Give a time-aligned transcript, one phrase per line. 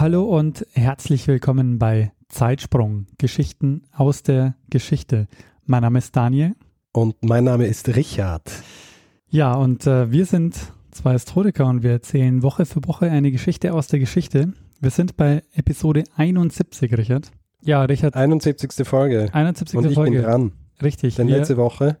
[0.00, 5.26] Hallo und herzlich willkommen bei Zeitsprung, Geschichten aus der Geschichte.
[5.66, 6.54] Mein Name ist Daniel.
[6.92, 8.48] Und mein Name ist Richard.
[9.28, 10.54] Ja, und äh, wir sind
[10.92, 14.52] zwei Historiker und wir erzählen Woche für Woche eine Geschichte aus der Geschichte.
[14.80, 17.32] Wir sind bei Episode 71, Richard.
[17.62, 18.14] Ja, Richard.
[18.14, 18.86] 71.
[18.86, 19.30] Folge.
[19.32, 19.76] 71.
[19.76, 20.18] Und ich Folge.
[20.18, 20.52] bin dran.
[20.80, 21.16] Richtig.
[21.16, 21.96] Denn letzte Woche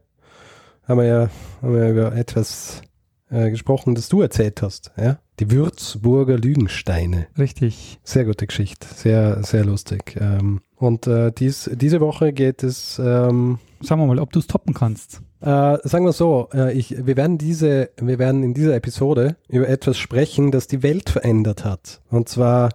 [0.84, 2.80] haben wir ja, haben wir über etwas
[3.28, 4.92] äh, gesprochen, das du erzählt hast.
[4.96, 5.18] Ja?
[5.40, 7.28] Die Würzburger Lügensteine.
[7.38, 8.00] Richtig.
[8.02, 8.88] Sehr gute Geschichte.
[8.92, 10.16] Sehr, sehr lustig.
[10.18, 12.98] Ähm, und äh, dies, diese Woche geht es.
[12.98, 15.22] Ähm, Schauen wir mal, ob du es toppen kannst.
[15.40, 19.68] Äh, sagen wir so, äh, ich, wir, werden diese, wir werden in dieser Episode über
[19.68, 22.00] etwas sprechen, das die Welt verändert hat.
[22.10, 22.70] Und zwar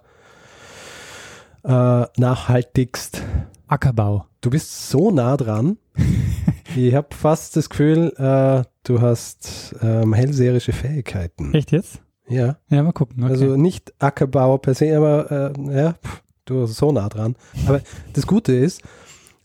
[1.66, 3.22] äh, nachhaltigst.
[3.68, 4.26] Ackerbau.
[4.40, 5.78] Du bist so nah dran.
[6.76, 11.54] ich habe fast das Gefühl, äh, du hast ähm, hellseherische Fähigkeiten.
[11.54, 12.00] Echt jetzt?
[12.34, 12.58] Ja.
[12.70, 13.24] Ja, mal gucken.
[13.24, 13.32] Okay.
[13.32, 17.36] Also nicht Ackerbau per se, aber äh, ja, pff, du bist so nah dran.
[17.68, 17.82] Aber
[18.14, 18.82] das Gute ist,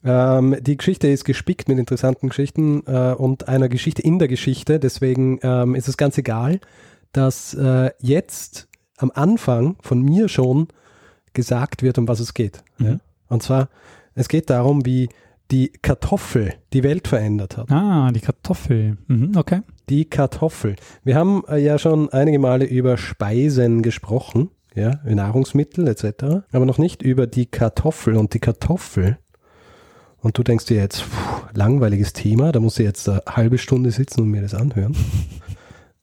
[0.05, 4.79] ähm, die Geschichte ist gespickt mit interessanten Geschichten äh, und einer Geschichte in der Geschichte.
[4.79, 6.61] Deswegen ähm, ist es ganz egal,
[7.13, 10.69] dass äh, jetzt am Anfang von mir schon
[11.33, 12.63] gesagt wird, um was es geht.
[12.79, 12.87] Mhm.
[12.87, 12.97] Ja?
[13.29, 13.69] Und zwar,
[14.15, 15.09] es geht darum, wie
[15.51, 17.71] die Kartoffel die Welt verändert hat.
[17.71, 18.99] Ah, die Kartoffel.
[19.07, 19.63] Mhm, okay.
[19.89, 20.77] Die Kartoffel.
[21.03, 26.79] Wir haben äh, ja schon einige Male über Speisen gesprochen, ja, Nahrungsmittel etc., aber noch
[26.79, 28.17] nicht über die Kartoffel.
[28.17, 29.19] Und die Kartoffel,
[30.21, 33.91] und du denkst dir jetzt, puh, langweiliges Thema, da muss ich jetzt eine halbe Stunde
[33.91, 34.95] sitzen und mir das anhören.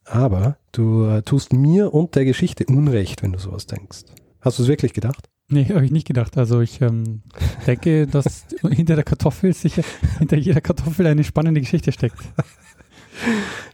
[0.04, 4.04] Aber du äh, tust mir und der Geschichte Unrecht, wenn du sowas denkst.
[4.40, 5.28] Hast du es wirklich gedacht?
[5.48, 6.36] Nee, habe ich nicht gedacht.
[6.36, 7.22] Also ich ähm,
[7.66, 9.82] denke, dass hinter der Kartoffel sicher,
[10.18, 12.18] hinter jeder Kartoffel eine spannende Geschichte steckt.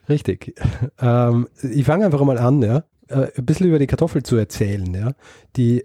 [0.09, 0.55] Richtig.
[1.01, 4.93] Ähm, ich fange einfach mal an, ja, äh, ein bisschen über die Kartoffel zu erzählen.
[4.95, 5.13] Ja.
[5.57, 5.85] Die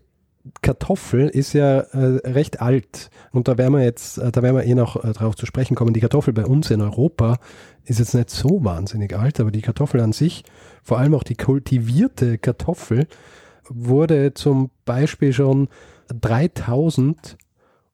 [0.61, 4.63] Kartoffel ist ja äh, recht alt und da werden wir jetzt, äh, da werden wir
[4.63, 5.93] eh noch äh, drauf zu sprechen kommen.
[5.93, 7.37] Die Kartoffel bei uns in Europa
[7.83, 10.43] ist jetzt nicht so wahnsinnig alt, aber die Kartoffel an sich,
[10.83, 13.07] vor allem auch die kultivierte Kartoffel,
[13.69, 15.67] wurde zum Beispiel schon
[16.07, 17.37] 3000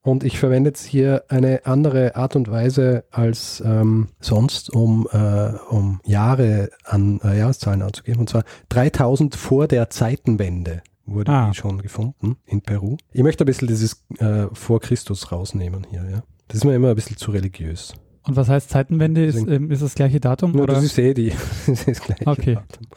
[0.04, 5.54] und ich verwende jetzt hier eine andere Art und Weise als ähm, sonst, um, äh,
[5.70, 8.20] um Jahre an äh, Jahreszahlen anzugeben.
[8.20, 11.50] Und zwar 3000 vor der Zeitenwende wurde Ah.
[11.50, 12.98] die schon gefunden in Peru.
[13.12, 16.04] Ich möchte ein bisschen dieses äh, vor Christus rausnehmen hier.
[16.10, 16.24] Ja.
[16.50, 17.94] Das ist mir immer ein bisschen zu religiös.
[18.26, 19.26] Und was heißt Zeitenwende?
[19.26, 20.52] Ist, ähm, ist das gleiche Datum?
[20.54, 20.74] Nur oder?
[20.76, 21.34] das ist eh die,
[21.68, 22.56] das ist gleiche Okay.
[22.56, 22.88] Datum.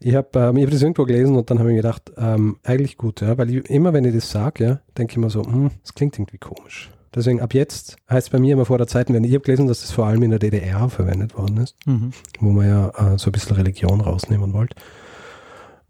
[0.00, 2.56] Ich habe ähm, ich hab das irgendwo gelesen und dann habe ich mir gedacht, ähm,
[2.62, 5.42] eigentlich gut, ja, weil ich, immer wenn ich das sage, ja, denke ich mir so,
[5.44, 6.90] hm, das klingt irgendwie komisch.
[7.14, 9.28] Deswegen ab jetzt heißt bei mir immer vor der Zeitenwende.
[9.28, 12.12] Ich habe gelesen, dass das vor allem in der DDR verwendet worden ist, Mhm.
[12.40, 14.76] wo man ja äh, so ein bisschen Religion rausnehmen wollte.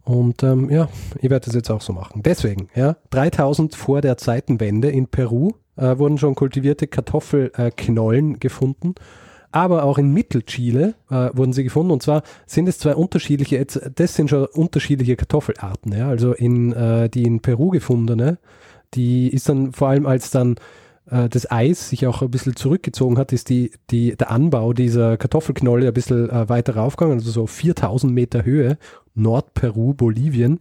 [0.05, 0.89] Und ähm, ja,
[1.21, 2.23] ich werde das jetzt auch so machen.
[2.25, 8.95] Deswegen, ja, 3000 vor der Zeitenwende in Peru äh, wurden schon kultivierte Kartoffelknollen äh, gefunden.
[9.51, 11.93] Aber auch in Mittelchile äh, wurden sie gefunden.
[11.93, 15.93] Und zwar sind es zwei unterschiedliche, das sind schon unterschiedliche Kartoffelarten.
[15.93, 16.09] Ja?
[16.09, 18.39] Also in, äh, die in Peru gefundene,
[18.95, 20.57] die ist dann vor allem als dann
[21.11, 25.19] äh, das Eis sich auch ein bisschen zurückgezogen hat, ist die, die, der Anbau dieser
[25.19, 28.79] Kartoffelknolle ein bisschen äh, weiter raufgegangen, also so 4000 Meter Höhe,
[29.15, 30.61] Nordperu, Bolivien.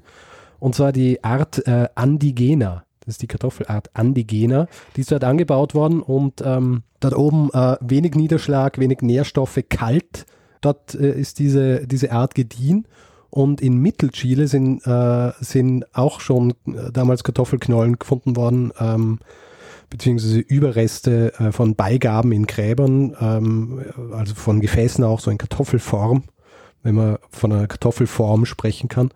[0.60, 2.84] Und zwar die Art äh, Andigena.
[3.06, 4.67] Das ist die Kartoffelart Andigena.
[4.95, 10.25] Die ist dort angebaut worden und ähm, dort oben äh, wenig Niederschlag, wenig Nährstoffe, kalt.
[10.62, 12.88] Dort äh, ist diese, diese Art gediehen.
[13.31, 19.19] Und in Mittelchile sind, äh, sind auch schon äh, damals Kartoffelknollen gefunden worden, ähm,
[19.89, 26.24] beziehungsweise Überreste äh, von Beigaben in Gräbern, ähm, also von Gefäßen auch so in Kartoffelform,
[26.83, 29.12] wenn man von einer Kartoffelform sprechen kann.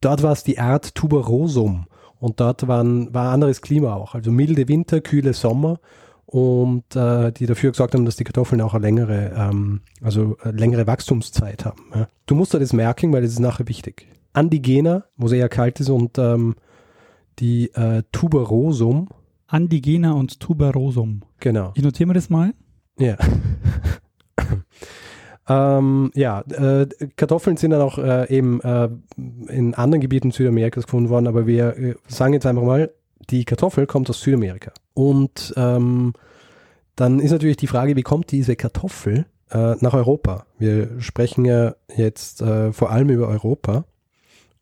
[0.00, 1.86] Dort war es die Art Tuberosum
[2.24, 5.78] und dort waren, war anderes Klima auch, also milde Winter, kühle Sommer
[6.24, 10.56] und äh, die dafür gesorgt haben, dass die Kartoffeln auch eine längere, ähm, also eine
[10.56, 11.82] längere Wachstumszeit haben.
[11.94, 12.08] Ja.
[12.24, 14.06] Du musst dir das merken, weil das ist nachher wichtig.
[14.32, 16.54] Andigena, wo es eher kalt ist und ähm,
[17.40, 19.10] die äh, Tuberosum,
[19.46, 21.24] Andigena und Tuberosum.
[21.40, 21.72] genau.
[21.74, 22.54] Ich notiere mir das mal.
[22.98, 23.18] Ja.
[25.48, 26.86] Ähm, ja, äh,
[27.16, 28.88] Kartoffeln sind dann auch äh, eben äh,
[29.48, 32.90] in anderen Gebieten Südamerikas gefunden worden, aber wir äh, sagen jetzt einfach mal,
[33.30, 34.72] die Kartoffel kommt aus Südamerika.
[34.94, 36.14] Und ähm,
[36.96, 40.46] dann ist natürlich die Frage, wie kommt diese Kartoffel äh, nach Europa?
[40.58, 43.84] Wir sprechen ja jetzt äh, vor allem über Europa.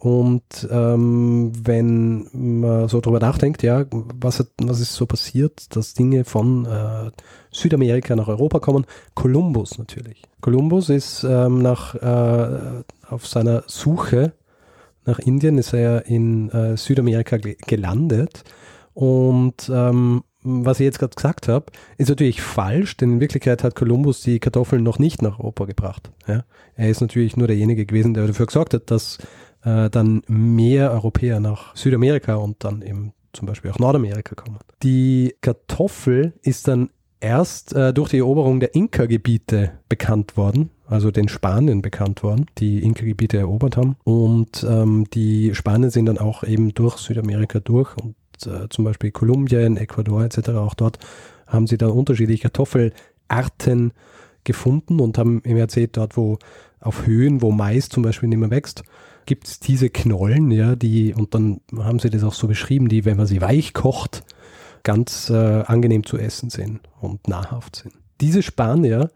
[0.03, 5.95] Und ähm, wenn man so drüber nachdenkt, ja, was, hat, was ist so passiert, dass
[5.95, 7.13] Dinge von äh,
[7.53, 8.85] Südamerika nach Europa kommen?
[9.15, 10.21] Kolumbus natürlich.
[10.41, 14.33] Kolumbus ist ähm, nach, äh, auf seiner Suche
[15.05, 18.43] nach Indien, ist er in äh, Südamerika gelandet.
[18.95, 21.67] Und ähm, was ich jetzt gerade gesagt habe,
[21.97, 26.11] ist natürlich falsch, denn in Wirklichkeit hat Kolumbus die Kartoffeln noch nicht nach Europa gebracht.
[26.27, 26.43] Ja?
[26.75, 29.19] Er ist natürlich nur derjenige gewesen, der dafür gesorgt hat, dass
[29.64, 34.59] äh, dann mehr Europäer nach Südamerika und dann eben zum Beispiel auch Nordamerika kommen.
[34.82, 41.29] Die Kartoffel ist dann erst äh, durch die Eroberung der Inka-Gebiete bekannt worden, also den
[41.29, 43.97] Spanien bekannt worden, die Inka-Gebiete erobert haben.
[44.05, 48.17] Und ähm, die Spanier sind dann auch eben durch Südamerika durch und
[48.47, 50.50] äh, zum Beispiel Kolumbien, Ecuador etc.
[50.50, 50.99] Auch dort
[51.47, 53.93] haben sie dann unterschiedliche Kartoffelarten
[54.44, 56.38] gefunden und haben im erzählt, dort wo
[56.81, 58.82] auf Höhen, wo Mais zum Beispiel nicht mehr wächst,
[59.27, 63.05] gibt es diese Knollen, ja, die, und dann haben sie das auch so beschrieben, die,
[63.05, 64.25] wenn man sie weich kocht,
[64.83, 67.95] ganz äh, angenehm zu essen sind und nahrhaft sind.
[68.21, 69.11] Diese Spanier,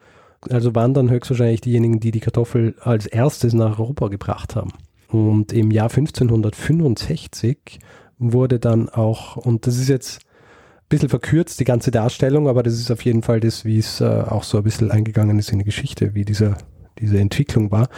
[0.48, 4.72] also waren dann höchstwahrscheinlich diejenigen, die die Kartoffel als erstes nach Europa gebracht haben.
[5.08, 7.78] Und im Jahr 1565
[8.18, 12.74] wurde dann auch, und das ist jetzt ein bisschen verkürzt, die ganze Darstellung, aber das
[12.74, 15.58] ist auf jeden Fall das, wie es äh, auch so ein bisschen eingegangen ist in
[15.58, 16.56] die Geschichte, wie dieser
[16.98, 17.88] diese Entwicklung war,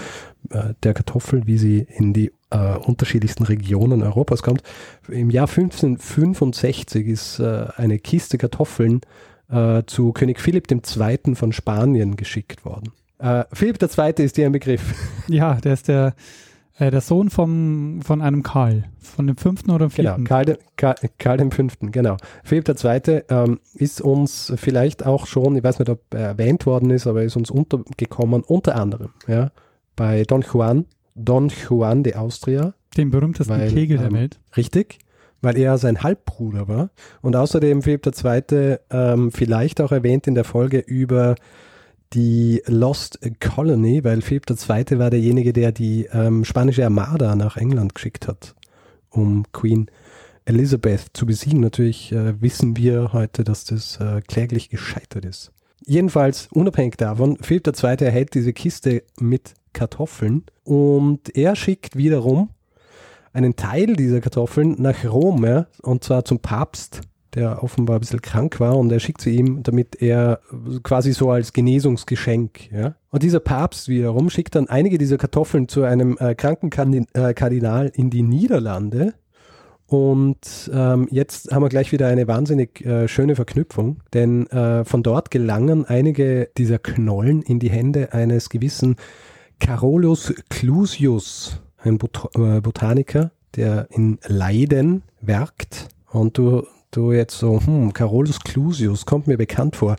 [0.51, 4.63] äh, der Kartoffel, wie sie in die äh, unterschiedlichsten Regionen Europas kommt.
[5.09, 9.01] Im Jahr 1565 ist äh, eine Kiste Kartoffeln
[9.51, 11.35] äh, zu König Philipp II.
[11.35, 12.93] von Spanien geschickt worden.
[13.19, 14.25] Äh, Philipp II.
[14.25, 14.95] ist dir ein Begriff.
[15.29, 16.15] Ja, der ist der
[16.79, 20.25] äh, der Sohn vom, von einem Karl, von dem fünften oder genau, vierten.
[20.25, 22.17] Genau, Karl, de, Karl, Karl dem fünften, genau.
[22.45, 23.23] Philipp II.
[23.29, 27.23] Ähm, ist uns vielleicht auch schon, ich weiß nicht, ob er erwähnt worden ist, aber
[27.23, 29.51] ist uns untergekommen, unter anderem, ja,
[29.99, 32.73] bei Don Juan, Don Juan de Austria.
[32.97, 34.41] Dem berühmtesten weil, Kegel der ähm, Welt.
[34.57, 35.01] Richtig,
[35.43, 36.91] weil er sein Halbbruder war.
[37.21, 38.77] Und außerdem Philipp II.
[38.91, 41.35] Ähm, vielleicht auch erwähnt in der Folge über
[42.15, 44.99] die Lost Colony, weil Philipp II.
[44.99, 48.55] war derjenige, der die ähm, spanische Armada nach England geschickt hat,
[49.11, 49.91] um Queen
[50.45, 51.61] Elizabeth zu besiegen.
[51.61, 55.53] Natürlich äh, wissen wir heute, dass das äh, kläglich gescheitert ist.
[55.85, 57.97] Jedenfalls, unabhängig davon, Philipp II.
[58.01, 62.51] erhält diese Kiste mit Kartoffeln und er schickt wiederum
[63.33, 67.03] einen Teil dieser Kartoffeln nach Rom, ja, und zwar zum Papst
[67.35, 70.41] der offenbar ein bisschen krank war und er schickt sie ihm, damit er
[70.83, 72.95] quasi so als Genesungsgeschenk, ja.
[73.11, 77.91] Und dieser Papst wiederum schickt dann einige dieser Kartoffeln zu einem äh, kranken äh, Kardinal
[77.95, 79.15] in die Niederlande.
[79.87, 85.03] Und ähm, jetzt haben wir gleich wieder eine wahnsinnig äh, schöne Verknüpfung, denn äh, von
[85.03, 88.97] dort gelangen einige dieser Knollen in die Hände eines gewissen
[89.61, 95.89] Carolus Clusius, ein Bot äh, Botaniker, der in Leiden werkt.
[96.11, 99.97] Und du du jetzt so, hm, Carolus Clusius kommt mir bekannt vor.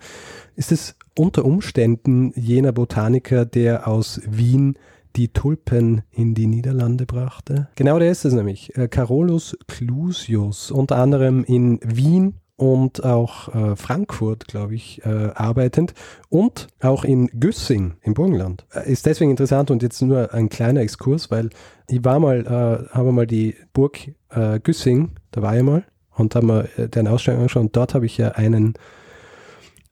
[0.56, 4.76] Ist es unter Umständen jener Botaniker, der aus Wien
[5.16, 7.68] die Tulpen in die Niederlande brachte?
[7.76, 8.76] Genau der ist es nämlich.
[8.78, 15.94] Äh, Carolus Clusius, unter anderem in Wien und auch äh, Frankfurt, glaube ich, äh, arbeitend
[16.28, 18.66] und auch in Güssing im Burgenland.
[18.74, 21.50] Äh, ist deswegen interessant und jetzt nur ein kleiner Exkurs, weil
[21.88, 26.36] ich war mal, äh, habe mal die Burg äh, Güssing, da war ich mal und
[26.36, 28.74] haben wir äh, den Ausstellung angeschaut und dort habe ich ja einen,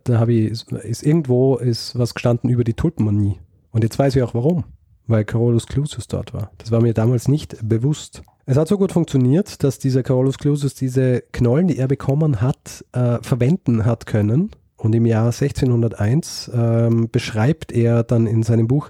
[0.03, 3.39] da habe ich, ist irgendwo ist was gestanden über die Tulpenmanie.
[3.71, 4.65] Und jetzt weiß ich auch warum,
[5.07, 6.51] weil Carolus Clusius dort war.
[6.57, 8.21] Das war mir damals nicht bewusst.
[8.45, 12.85] Es hat so gut funktioniert, dass dieser Carolus Clusius diese Knollen, die er bekommen hat,
[12.93, 14.51] äh, verwenden hat können.
[14.77, 18.89] Und im Jahr 1601 ähm, beschreibt er dann in seinem Buch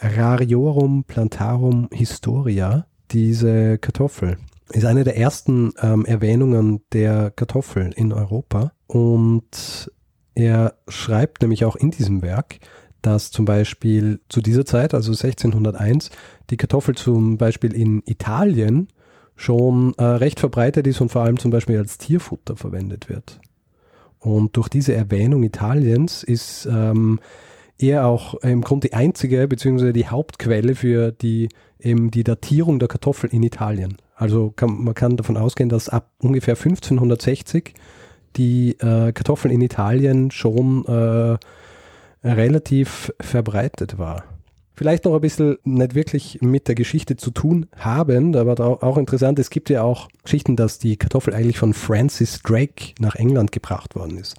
[0.00, 4.36] Rariorum Plantarum Historia diese Kartoffel
[4.72, 8.72] ist eine der ersten ähm, Erwähnungen der Kartoffel in Europa.
[8.86, 9.90] Und
[10.34, 12.58] er schreibt nämlich auch in diesem Werk,
[13.02, 16.10] dass zum Beispiel zu dieser Zeit, also 1601,
[16.50, 18.88] die Kartoffel zum Beispiel in Italien
[19.36, 23.40] schon äh, recht verbreitet ist und vor allem zum Beispiel als Tierfutter verwendet wird.
[24.18, 27.20] Und durch diese Erwähnung Italiens ist ähm,
[27.78, 29.92] er auch im Grunde die einzige bzw.
[29.92, 33.96] die Hauptquelle für die, eben die Datierung der Kartoffel in Italien.
[34.16, 37.74] Also kann, man kann davon ausgehen, dass ab ungefähr 1560
[38.36, 41.38] die äh, Kartoffeln in Italien schon äh,
[42.22, 44.24] relativ verbreitet war.
[44.74, 49.40] Vielleicht noch ein bisschen nicht wirklich mit der Geschichte zu tun haben, aber auch interessant,
[49.40, 53.96] es gibt ja auch Geschichten, dass die Kartoffel eigentlich von Francis Drake nach England gebracht
[53.96, 54.36] worden ist.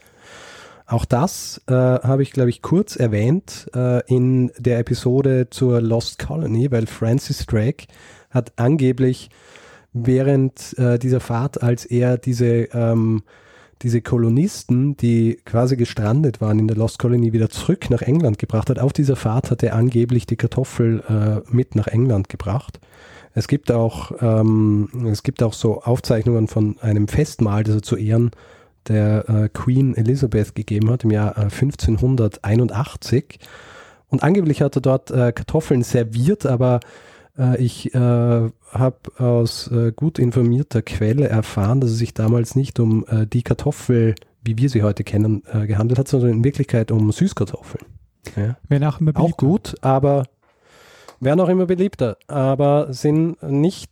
[0.86, 6.18] Auch das äh, habe ich, glaube ich, kurz erwähnt äh, in der Episode zur Lost
[6.20, 7.86] Colony, weil Francis Drake
[8.32, 9.30] hat angeblich
[9.94, 13.24] während äh, dieser Fahrt, als er diese ähm,
[13.82, 18.70] diese Kolonisten, die quasi gestrandet waren in der Lost Colony, wieder zurück nach England gebracht
[18.70, 18.80] hat.
[18.80, 22.80] Auf dieser Fahrt hat er angeblich die Kartoffel äh, mit nach England gebracht.
[23.34, 27.96] Es gibt auch, ähm, es gibt auch so Aufzeichnungen von einem Festmahl, das er zu
[27.96, 28.32] Ehren
[28.88, 33.40] der äh, Queen Elizabeth gegeben hat im Jahr äh, 1581.
[34.10, 36.80] Und angeblich hat er dort äh, Kartoffeln serviert, aber
[37.60, 43.06] ich äh, habe aus äh, gut informierter Quelle erfahren, dass es sich damals nicht um
[43.08, 47.12] äh, die Kartoffel, wie wir sie heute kennen, äh, gehandelt hat, sondern in Wirklichkeit um
[47.12, 47.86] Süßkartoffeln.
[48.36, 48.58] Ja.
[48.68, 49.34] Werden auch immer beliebter.
[49.34, 50.24] Auch gut, aber
[51.20, 53.92] werden auch immer beliebter, aber sind nicht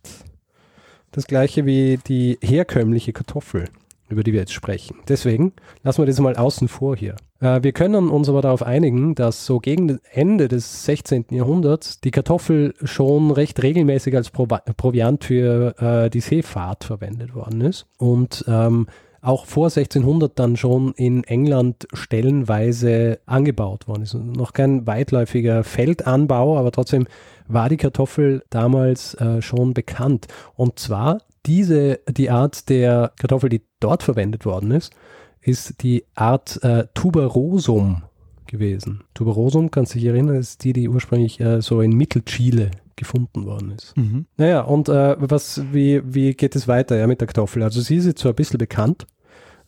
[1.10, 3.64] das gleiche wie die herkömmliche Kartoffel
[4.08, 4.96] über die wir jetzt sprechen.
[5.08, 7.16] Deswegen lassen wir das mal außen vor hier.
[7.40, 11.26] Äh, wir können uns aber darauf einigen, dass so gegen Ende des 16.
[11.30, 17.60] Jahrhunderts die Kartoffel schon recht regelmäßig als Pro Proviant für äh, die Seefahrt verwendet worden
[17.60, 18.86] ist und ähm,
[19.20, 24.14] auch vor 1600 dann schon in England stellenweise angebaut worden ist.
[24.14, 27.06] Noch kein weitläufiger Feldanbau, aber trotzdem
[27.48, 30.28] war die Kartoffel damals äh, schon bekannt.
[30.54, 34.92] Und zwar diese, die Art der Kartoffel, die dort verwendet worden ist,
[35.40, 38.02] ist die Art äh, Tuberosum
[38.46, 39.04] gewesen.
[39.14, 43.72] Tuberosum, kannst du dich erinnern, ist die, die ursprünglich äh, so in Mittelchile gefunden worden
[43.72, 43.96] ist.
[43.96, 44.26] Mhm.
[44.36, 47.62] Naja, und äh, was, wie, wie geht es weiter ja, mit der Kartoffel?
[47.62, 49.06] Also sie ist jetzt so ein bisschen bekannt.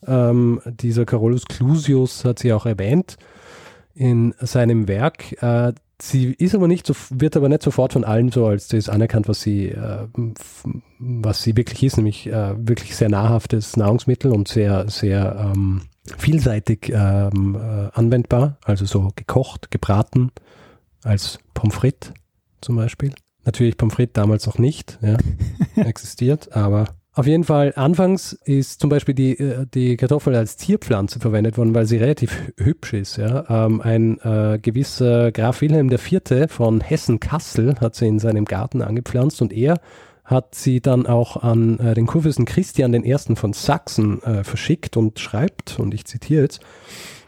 [0.07, 3.17] Ähm, dieser Carolus Clusius hat sie auch erwähnt
[3.95, 5.41] in seinem Werk.
[5.43, 5.73] Äh,
[6.03, 9.29] sie ist aber nicht so, wird aber nicht sofort von allen so als das anerkannt,
[9.29, 10.07] was sie, äh,
[10.99, 15.83] was sie wirklich ist, nämlich äh, wirklich sehr nahrhaftes Nahrungsmittel und sehr, sehr ähm,
[16.19, 20.33] vielseitig ähm, äh, anwendbar, also so gekocht, gebraten,
[21.03, 22.13] als Pommes frites
[22.61, 23.13] zum Beispiel.
[23.45, 25.17] Natürlich Pommes frites damals noch nicht ja,
[25.83, 26.87] existiert, aber
[27.21, 31.75] auf jeden Fall, anfangs ist zum Beispiel die, äh, die Kartoffel als Zierpflanze verwendet worden,
[31.75, 33.19] weil sie relativ hübsch ist.
[33.19, 33.45] Ja.
[33.67, 36.47] Ähm, ein äh, gewisser Graf Wilhelm IV.
[36.49, 39.81] von Hessen-Kassel hat sie in seinem Garten angepflanzt und er
[40.25, 43.17] hat sie dann auch an äh, den Kurfürsten Christian I.
[43.35, 46.61] von Sachsen äh, verschickt und schreibt, und ich zitiere jetzt,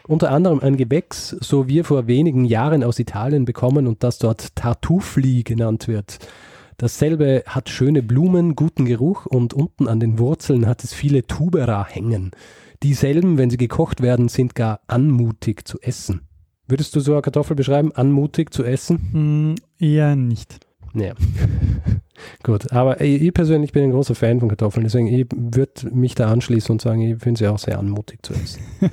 [0.07, 4.55] unter anderem ein Gewächs, so wir vor wenigen Jahren aus Italien bekommen und das dort
[4.55, 6.17] Tartufli genannt wird.
[6.77, 11.85] Dasselbe hat schöne Blumen, guten Geruch und unten an den Wurzeln hat es viele Tubera
[11.85, 12.31] hängen.
[12.81, 16.21] Dieselben, wenn sie gekocht werden, sind gar anmutig zu essen.
[16.67, 19.55] Würdest du so eine Kartoffel beschreiben, anmutig zu essen?
[19.79, 20.59] Mm, eher nicht.
[20.93, 21.13] Ja.
[22.43, 26.31] Gut, aber ich persönlich bin ein großer Fan von Kartoffeln, deswegen ich würde mich da
[26.31, 28.61] anschließen und sagen, ich finde sie auch sehr anmutig zu essen.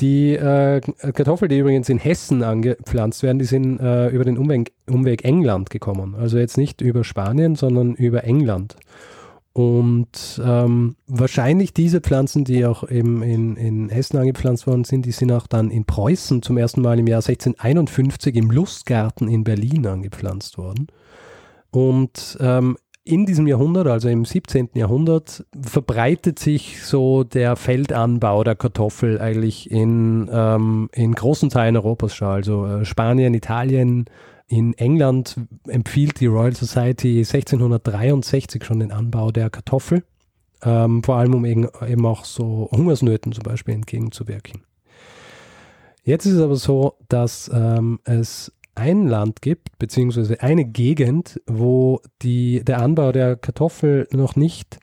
[0.00, 4.72] Die äh, Kartoffeln, die übrigens in Hessen angepflanzt werden, die sind äh, über den Umweg,
[4.88, 6.14] Umweg England gekommen.
[6.14, 8.76] Also jetzt nicht über Spanien, sondern über England.
[9.58, 15.10] Und ähm, wahrscheinlich diese Pflanzen, die auch eben in, in Hessen angepflanzt worden sind, die
[15.10, 19.84] sind auch dann in Preußen zum ersten Mal im Jahr 1651 im Lustgarten in Berlin
[19.84, 20.86] angepflanzt worden.
[21.72, 22.76] Und ähm,
[23.08, 24.70] in diesem Jahrhundert, also im 17.
[24.74, 32.14] Jahrhundert, verbreitet sich so der Feldanbau der Kartoffel eigentlich in, ähm, in großen Teilen Europas
[32.14, 32.28] schon.
[32.28, 34.04] Also äh, Spanien, Italien,
[34.46, 35.36] in England
[35.66, 40.04] empfiehlt die Royal Society 1663 schon den Anbau der Kartoffel,
[40.62, 44.62] ähm, vor allem um eben, auch so Hungersnöten zum Beispiel entgegenzuwirken.
[46.02, 52.00] Jetzt ist es aber so, dass ähm, es ein Land gibt, beziehungsweise eine Gegend, wo
[52.22, 54.78] die, der Anbau der Kartoffel noch nicht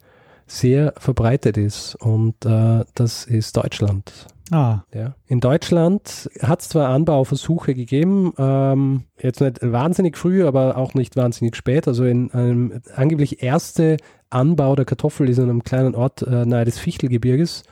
[0.47, 1.95] sehr verbreitet ist.
[1.95, 4.27] Und äh, das ist Deutschland.
[4.51, 4.83] Ah.
[4.93, 5.15] Ja.
[5.25, 11.15] In Deutschland hat es zwar Anbauversuche gegeben, ähm, jetzt nicht wahnsinnig früh, aber auch nicht
[11.15, 11.87] wahnsinnig spät.
[11.87, 13.97] Also in einem angeblich erste
[14.29, 17.63] Anbau der Kartoffel ist in einem kleinen Ort äh, nahe des Fichtelgebirges,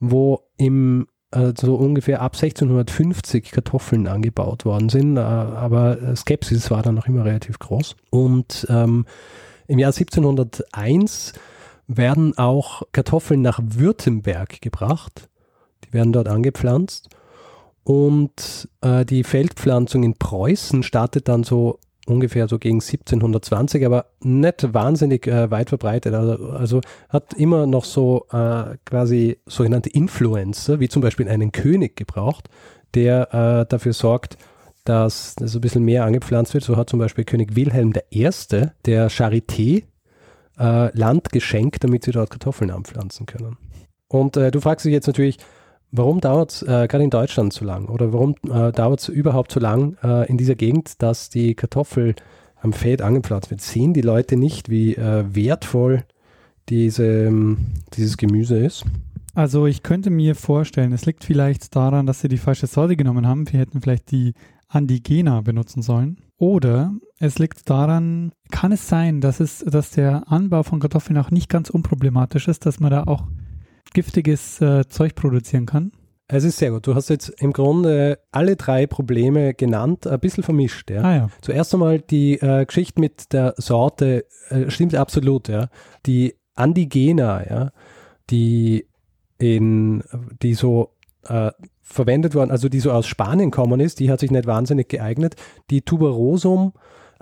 [0.00, 6.94] wo im also ungefähr ab 1650 Kartoffeln angebaut worden sind, äh, aber Skepsis war dann
[6.94, 7.96] noch immer relativ groß.
[8.10, 9.06] Und ähm,
[9.66, 11.32] im Jahr 1701
[11.86, 15.28] werden auch Kartoffeln nach Württemberg gebracht.
[15.84, 17.08] Die werden dort angepflanzt.
[17.84, 24.74] Und äh, die Feldpflanzung in Preußen startet dann so ungefähr so gegen 1720, aber nicht
[24.74, 26.14] wahnsinnig äh, weit verbreitet.
[26.14, 31.96] Also, also, hat immer noch so äh, quasi sogenannte Influencer, wie zum Beispiel einen König
[31.96, 32.48] gebraucht,
[32.94, 34.36] der äh, dafür sorgt,
[34.84, 36.64] dass so ein bisschen mehr angepflanzt wird.
[36.64, 38.28] So hat zum Beispiel König Wilhelm I.
[38.84, 39.84] der Charité
[40.58, 43.56] äh, Land geschenkt, damit sie dort Kartoffeln anpflanzen können.
[44.08, 45.38] Und äh, du fragst dich jetzt natürlich,
[45.92, 49.52] warum dauert es äh, gerade in Deutschland so lang oder warum äh, dauert es überhaupt
[49.52, 52.14] so lang äh, in dieser Gegend, dass die Kartoffel
[52.60, 53.60] am Feld angepflanzt wird?
[53.60, 56.04] Sehen die Leute nicht, wie äh, wertvoll
[56.68, 57.30] diese,
[57.94, 58.84] dieses Gemüse ist?
[59.34, 63.26] Also ich könnte mir vorstellen, es liegt vielleicht daran, dass sie die falsche Sorte genommen
[63.26, 63.50] haben.
[63.50, 64.34] Wir hätten vielleicht die
[64.68, 66.18] Andigena benutzen sollen.
[66.36, 71.30] Oder es liegt daran, kann es sein, dass, es, dass der Anbau von Kartoffeln auch
[71.30, 73.24] nicht ganz unproblematisch ist, dass man da auch
[73.94, 75.92] giftiges äh, Zeug produzieren kann?
[76.28, 76.86] Es ist sehr gut.
[76.86, 80.90] Du hast jetzt im Grunde alle drei Probleme genannt, ein bisschen vermischt.
[80.90, 81.02] Ja.
[81.02, 81.30] Ah, ja.
[81.42, 85.48] Zuerst einmal die äh, Geschichte mit der Sorte äh, stimmt absolut.
[85.48, 85.68] Ja.
[86.06, 87.72] Die Andigena, ja,
[88.30, 88.86] die
[89.38, 90.02] in,
[90.40, 90.94] die so
[91.24, 91.50] äh,
[91.82, 95.34] verwendet worden, also die so aus Spanien kommen ist, die hat sich nicht wahnsinnig geeignet.
[95.70, 96.72] Die Tuberosum,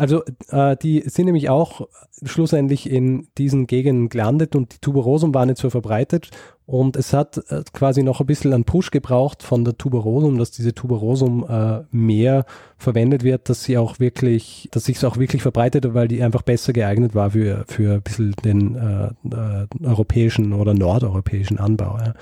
[0.00, 1.86] also äh, die sind nämlich auch
[2.24, 6.30] schlussendlich in diesen Gegenden gelandet und die Tuberosum war nicht so verbreitet
[6.64, 10.52] und es hat äh, quasi noch ein bisschen einen Push gebraucht von der Tuberosum, dass
[10.52, 12.46] diese Tuberosum äh, mehr
[12.78, 16.42] verwendet wird, dass sie auch wirklich, dass sich es auch wirklich verbreitet, weil die einfach
[16.42, 21.98] besser geeignet war für, für ein bisschen den äh, äh, europäischen oder nordeuropäischen Anbau.
[21.98, 22.14] Ja.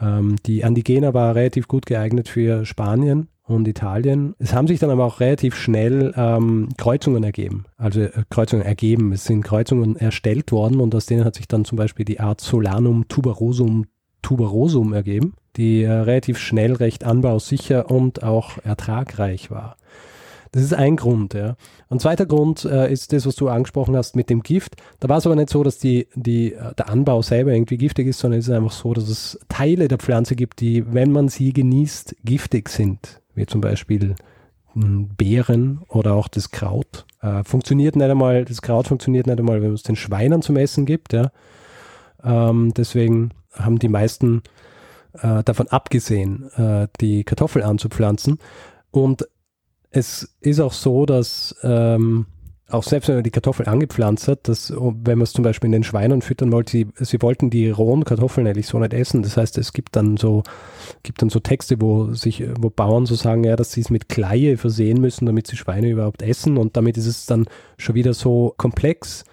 [0.00, 4.34] Ähm, die Andigena war relativ gut geeignet für Spanien und Italien.
[4.38, 7.66] Es haben sich dann aber auch relativ schnell ähm, Kreuzungen ergeben.
[7.76, 9.12] Also äh, Kreuzungen ergeben.
[9.12, 12.40] Es sind Kreuzungen erstellt worden und aus denen hat sich dann zum Beispiel die Art
[12.40, 13.86] Solanum tuberosum
[14.22, 19.76] tuberosum ergeben, die äh, relativ schnell recht anbausicher und auch ertragreich war.
[20.50, 21.34] Das ist ein Grund.
[21.34, 21.56] Ja.
[21.90, 24.76] Ein zweiter Grund äh, ist das, was du angesprochen hast mit dem Gift.
[25.00, 28.06] Da war es aber nicht so, dass die, die, äh, der Anbau selber irgendwie giftig
[28.06, 31.28] ist, sondern es ist einfach so, dass es Teile der Pflanze gibt, die, wenn man
[31.28, 33.20] sie genießt, giftig sind.
[33.34, 34.14] Wie zum Beispiel
[34.72, 37.06] hm, Beeren oder auch das Kraut.
[37.20, 40.56] Äh, funktioniert nicht einmal, das Kraut funktioniert nicht einmal, wenn man es den Schweinen zum
[40.56, 41.12] Essen gibt.
[41.12, 41.30] Ja.
[42.22, 44.42] Ähm, deswegen haben die meisten
[45.20, 48.38] äh, davon abgesehen, äh, die Kartoffel anzupflanzen.
[48.90, 49.28] Und
[49.90, 52.26] es ist auch so, dass ähm,
[52.74, 55.72] auch selbst wenn man die Kartoffel angepflanzt hat, dass, wenn man es zum Beispiel in
[55.72, 59.22] den Schweinen füttern wollte, sie, sie wollten die rohen Kartoffeln eigentlich so nicht essen.
[59.22, 60.42] Das heißt, es gibt dann so,
[61.02, 64.08] gibt dann so Texte, wo sich, wo Bauern so sagen, ja, dass sie es mit
[64.08, 66.56] Kleie versehen müssen, damit sie Schweine überhaupt essen.
[66.56, 67.46] Und damit ist es dann
[67.78, 69.24] schon wieder so komplex,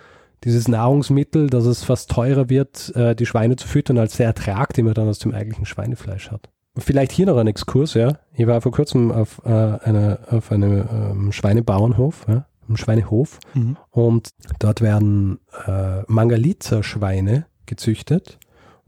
[0.44, 4.74] dieses Nahrungsmittel, dass es fast teurer wird, äh, die Schweine zu füttern, als der Ertrag,
[4.74, 6.50] den man dann aus dem eigentlichen Schweinefleisch hat.
[6.78, 8.20] Vielleicht hier noch ein Exkurs, ja.
[8.34, 13.78] Ich war vor kurzem auf, äh, eine, auf einem ähm, Schweinebauernhof, ja, einem Schweinehof, mhm.
[13.90, 18.40] und dort werden äh, Mangalitza-Schweine gezüchtet.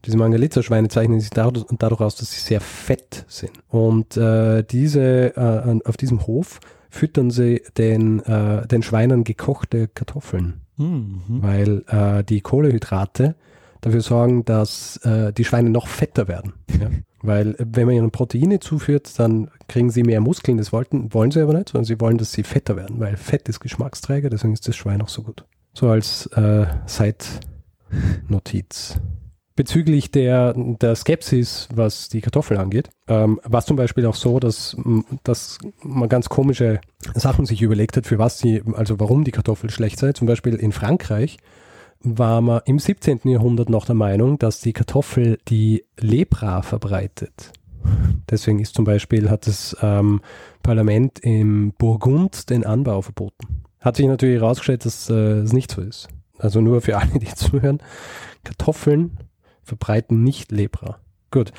[0.05, 3.51] Diese Mangalitza-Schweine zeichnen sich dadurch, dadurch, aus, dass sie sehr fett sind.
[3.69, 6.59] Und äh, diese, äh, auf diesem Hof
[6.89, 11.21] füttern sie den, äh, den Schweinen gekochte Kartoffeln mhm.
[11.27, 13.35] weil äh, die Kohlehydrate
[13.85, 16.53] dafür sorgen, dass äh, die Schweine noch fetter werden.
[16.69, 16.89] Ja?
[17.23, 20.57] weil äh, wenn man ihnen Proteine zuführt, dann kriegen sie mehr Muskeln.
[20.57, 23.49] Das wollten, wollen sie aber nicht, sondern sie wollen, dass sie fetter werden, weil Fett
[23.49, 25.45] ist Geschmacksträger, deswegen ist das Schwein auch so gut.
[25.73, 27.39] So als äh, Seitnotiz
[29.55, 34.39] bezüglich der, der Skepsis, was die Kartoffeln angeht, ähm, war es zum Beispiel auch so,
[34.39, 34.75] dass,
[35.23, 36.81] dass man ganz komische
[37.13, 40.13] Sachen sich überlegt hat, für was sie, also warum die Kartoffel schlecht sei.
[40.13, 41.37] Zum Beispiel in Frankreich
[42.03, 43.21] war man im 17.
[43.23, 47.53] Jahrhundert noch der Meinung, dass die Kartoffel die Lepra verbreitet.
[48.29, 50.21] Deswegen ist zum Beispiel, hat das ähm,
[50.61, 53.63] Parlament im Burgund den Anbau verboten.
[53.81, 56.07] Hat sich natürlich herausgestellt, dass äh, es nicht so ist.
[56.39, 57.79] Also nur für alle, die zuhören.
[58.43, 59.17] Kartoffeln
[59.61, 60.99] verbreiten nicht Lepra.
[61.31, 61.51] Gut.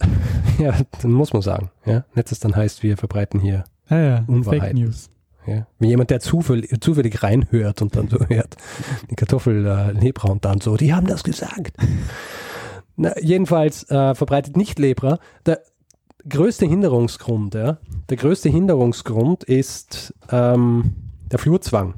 [0.58, 1.70] ja, dann muss man sagen.
[1.84, 2.04] Ja?
[2.14, 4.60] Nicht, dass dann heißt, wir verbreiten hier ja, ja, Unwahrheit.
[4.60, 5.10] Fake News.
[5.48, 5.66] Ja?
[5.78, 8.56] Wie jemand, der zufällig, zufällig reinhört und dann so hört,
[9.10, 11.76] die Kartoffel äh, Lepra und dann so, die haben das gesagt.
[12.96, 15.18] Na, jedenfalls äh, verbreitet nicht Lepra.
[15.46, 15.62] Der
[16.28, 17.78] größte Hinderungsgrund, ja,
[18.10, 20.94] der größte Hinderungsgrund ist ähm,
[21.30, 21.94] der Flurzwang.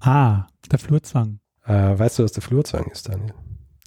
[0.00, 1.40] Ah, der Flurzwang.
[1.66, 3.34] Äh, weißt du, was der Flurzwang ist, Daniel?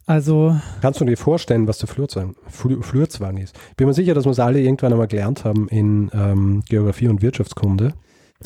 [0.05, 0.55] Also.
[0.81, 3.55] Kannst du dir vorstellen, was der Flurzwang, Flurzwang ist?
[3.71, 7.07] Ich bin mir sicher, dass wir es alle irgendwann einmal gelernt haben in ähm, Geografie
[7.07, 7.93] und Wirtschaftskunde.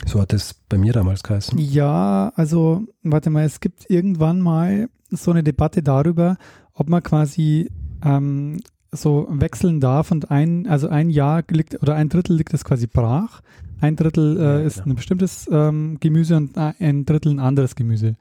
[0.06, 1.58] So hat es bei mir damals geheißen.
[1.58, 6.38] Ja, also, warte mal, es gibt irgendwann mal so eine Debatte darüber,
[6.74, 7.72] ob man quasi
[8.04, 8.60] ähm,
[8.92, 12.88] so wechseln darf und ein, also ein Jahr liegt oder ein Drittel liegt es quasi
[12.88, 13.42] brach,
[13.80, 14.88] ein Drittel äh, ja, ist genau.
[14.88, 18.16] ein bestimmtes ähm, Gemüse und ein Drittel ein anderes Gemüse.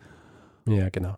[0.69, 1.15] Ja, genau.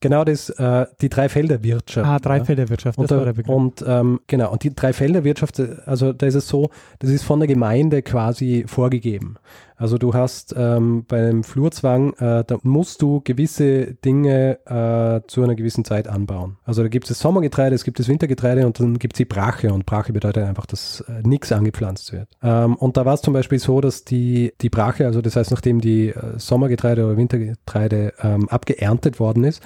[0.00, 2.08] Genau das, äh, die Dreifelderwirtschaft.
[2.08, 3.54] Ah, Dreifelderwirtschaft, und, das war da, der Begriff.
[3.54, 7.46] und ähm, genau, und die Dreifelderwirtschaft, also da ist es so, das ist von der
[7.46, 9.36] Gemeinde quasi vorgegeben.
[9.80, 15.54] Also du hast ähm, beim Flurzwang, äh, da musst du gewisse Dinge äh, zu einer
[15.54, 16.58] gewissen Zeit anbauen.
[16.64, 19.24] Also da gibt es das Sommergetreide, es gibt das Wintergetreide und dann gibt es die
[19.24, 22.28] Brache und Brache bedeutet einfach, dass äh, nichts angepflanzt wird.
[22.42, 25.50] Ähm, und da war es zum Beispiel so, dass die, die Brache, also das heißt,
[25.50, 29.62] nachdem die äh, Sommergetreide oder Wintergetreide ähm, abgeerntet worden ist,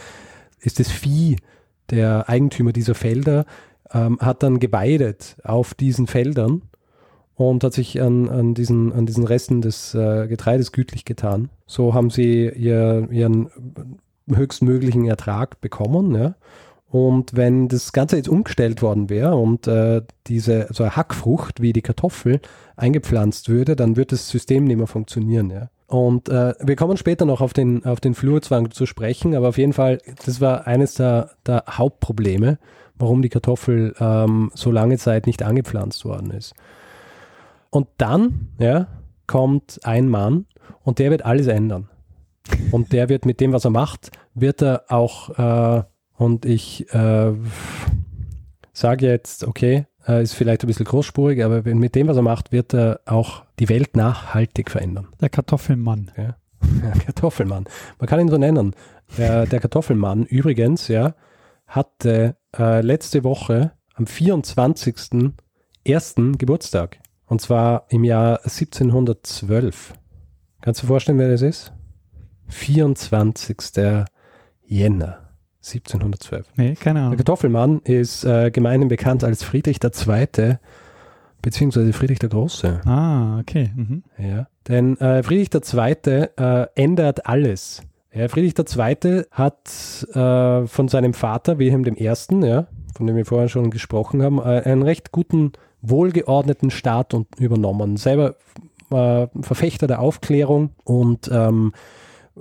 [0.64, 1.36] ist das Vieh
[1.90, 3.44] der Eigentümer dieser Felder,
[3.92, 6.62] ähm, hat dann geweidet auf diesen Feldern
[7.34, 11.50] und hat sich an, an, diesen, an diesen Resten des äh, Getreides gütlich getan.
[11.66, 13.50] So haben sie ihr, ihren
[14.28, 16.14] höchstmöglichen Ertrag bekommen.
[16.14, 16.34] Ja?
[16.94, 21.72] Und wenn das Ganze jetzt umgestellt worden wäre und äh, diese so eine Hackfrucht wie
[21.72, 22.40] die Kartoffel
[22.76, 25.50] eingepflanzt würde, dann würde das System nicht mehr funktionieren.
[25.50, 25.70] Ja?
[25.88, 29.58] Und äh, wir kommen später noch auf den, auf den Flurzwang zu sprechen, aber auf
[29.58, 32.60] jeden Fall, das war eines der, der Hauptprobleme,
[32.96, 36.54] warum die Kartoffel ähm, so lange Zeit nicht angepflanzt worden ist.
[37.70, 38.86] Und dann ja,
[39.26, 40.46] kommt ein Mann
[40.84, 41.88] und der wird alles ändern.
[42.70, 45.82] Und der wird mit dem, was er macht, wird er auch, äh,
[46.16, 47.32] und ich äh,
[48.72, 52.52] sage jetzt, okay, äh, ist vielleicht ein bisschen großspurig, aber mit dem, was er macht,
[52.52, 55.08] wird er auch die Welt nachhaltig verändern.
[55.20, 56.10] Der Kartoffelmann.
[56.16, 56.36] Ja.
[57.06, 57.64] Kartoffelmann.
[57.98, 58.74] Man kann ihn so nennen.
[59.18, 61.14] Der, der Kartoffelmann übrigens, ja,
[61.66, 66.38] hatte äh, letzte Woche am 24.01.
[66.38, 66.98] Geburtstag.
[67.26, 69.94] Und zwar im Jahr 1712.
[70.60, 71.72] Kannst du dir vorstellen, wer das ist?
[72.48, 73.56] 24.
[74.66, 75.23] Jänner
[75.64, 76.46] 1712.
[76.56, 77.16] Nee, keine Der Ahnung.
[77.16, 80.58] Kartoffelmann ist äh, gemeinhin bekannt als Friedrich II.
[81.40, 82.80] beziehungsweise Friedrich der Große.
[82.84, 83.70] Ah, okay.
[83.74, 84.02] Mhm.
[84.18, 84.46] Ja.
[84.68, 86.28] Denn äh, Friedrich II.
[86.36, 87.82] Äh, ändert alles.
[88.12, 89.24] Ja, Friedrich II.
[89.30, 94.38] hat äh, von seinem Vater Wilhelm I., ja, von dem wir vorher schon gesprochen haben,
[94.38, 97.96] äh, einen recht guten, wohlgeordneten Staat und, übernommen.
[97.96, 98.36] Selber
[98.90, 101.72] äh, Verfechter der Aufklärung und ähm,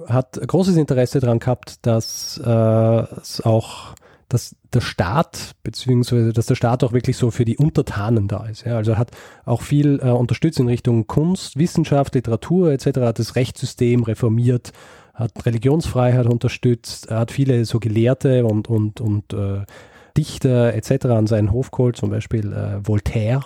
[0.07, 3.95] hat großes Interesse daran gehabt, dass äh, es auch
[4.33, 8.65] dass der Staat, beziehungsweise dass der Staat auch wirklich so für die Untertanen da ist.
[8.65, 8.77] Ja.
[8.77, 9.11] Also hat
[9.45, 14.71] auch viel äh, unterstützt in Richtung Kunst, Wissenschaft, Literatur etc., hat das Rechtssystem reformiert,
[15.13, 19.65] hat Religionsfreiheit unterstützt, er hat viele so Gelehrte und, und, und äh,
[20.17, 21.05] Dichter etc.
[21.05, 23.43] an seinen Hof geholt, zum Beispiel äh, Voltaire,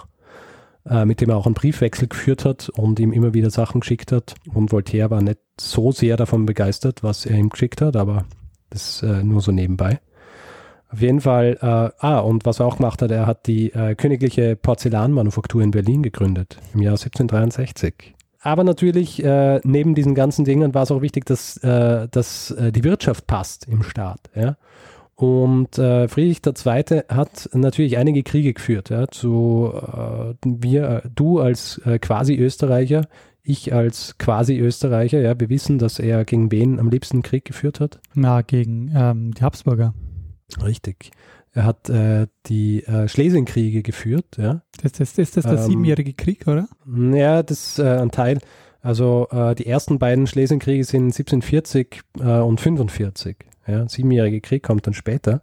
[0.90, 4.12] äh, mit dem er auch einen Briefwechsel geführt hat und ihm immer wieder Sachen geschickt
[4.12, 4.36] hat.
[4.54, 8.26] Und Voltaire war nicht so sehr davon begeistert, was er ihm geschickt hat, aber
[8.70, 10.00] das äh, nur so nebenbei.
[10.90, 13.96] Auf jeden Fall, äh, ah, und was er auch gemacht hat, er hat die äh,
[13.96, 18.16] königliche Porzellanmanufaktur in Berlin gegründet, im Jahr 1763.
[18.40, 22.72] Aber natürlich, äh, neben diesen ganzen Dingen war es auch wichtig, dass, äh, dass äh,
[22.72, 24.30] die Wirtschaft passt im Staat.
[24.36, 24.56] Ja?
[25.18, 27.02] Und äh, Friedrich II.
[27.10, 28.92] hat natürlich einige Kriege geführt.
[28.92, 33.08] Ja, zu äh, wir, du als äh, quasi Österreicher,
[33.42, 37.80] ich als quasi Österreicher, ja, wir wissen, dass er gegen wen am liebsten Krieg geführt
[37.80, 38.00] hat.
[38.14, 39.96] Na, gegen ähm, die Habsburger.
[40.64, 41.10] Richtig.
[41.52, 44.62] Er hat äh, die äh, Schlesienkriege geführt, ja.
[44.84, 46.68] Das, das, ist das der Ähm, siebenjährige Krieg, oder?
[46.86, 48.38] Ja, das ist äh, ein Teil.
[48.82, 53.48] Also äh, die ersten beiden Schlesienkriege sind 1740 äh, und 45.
[53.68, 55.42] Ja, siebenjährige Krieg kommt dann später.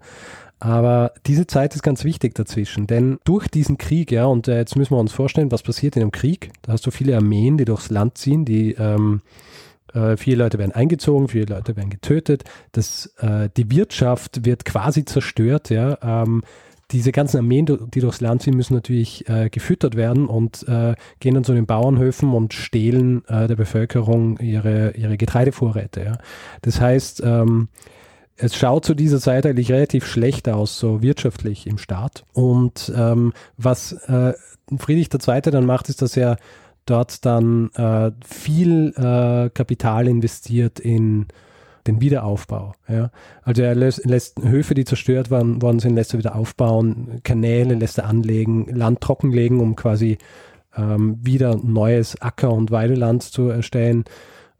[0.60, 4.76] Aber diese Zeit ist ganz wichtig dazwischen, denn durch diesen Krieg, ja, und äh, jetzt
[4.76, 6.52] müssen wir uns vorstellen, was passiert in einem Krieg.
[6.62, 9.20] Da hast du viele Armeen, die durchs Land ziehen, die ähm,
[9.92, 12.44] äh, viele Leute werden eingezogen, viele Leute werden getötet.
[12.72, 15.98] Das, äh, die Wirtschaft wird quasi zerstört, ja.
[16.02, 16.42] Ähm,
[16.90, 21.34] diese ganzen Armeen, die durchs Land ziehen, müssen natürlich äh, gefüttert werden und äh, gehen
[21.34, 26.04] dann zu den Bauernhöfen und stehlen äh, der Bevölkerung ihre, ihre Getreidevorräte.
[26.04, 26.18] Ja.
[26.62, 27.68] Das heißt, ähm,
[28.36, 32.24] es schaut zu dieser Zeit eigentlich relativ schlecht aus, so wirtschaftlich im Staat.
[32.32, 34.34] Und ähm, was äh,
[34.76, 35.40] Friedrich II.
[35.42, 36.36] dann macht, ist, dass er
[36.86, 41.26] dort dann äh, viel äh, Kapital investiert in
[41.86, 42.74] den Wiederaufbau.
[42.88, 43.10] Ja.
[43.42, 47.74] Also er lässt, lässt Höfe, die zerstört waren, worden sind, lässt er wieder aufbauen, Kanäle
[47.74, 50.18] lässt er anlegen, Land trockenlegen, um quasi
[50.76, 54.04] ähm, wieder neues Acker- und Weideland zu erstellen.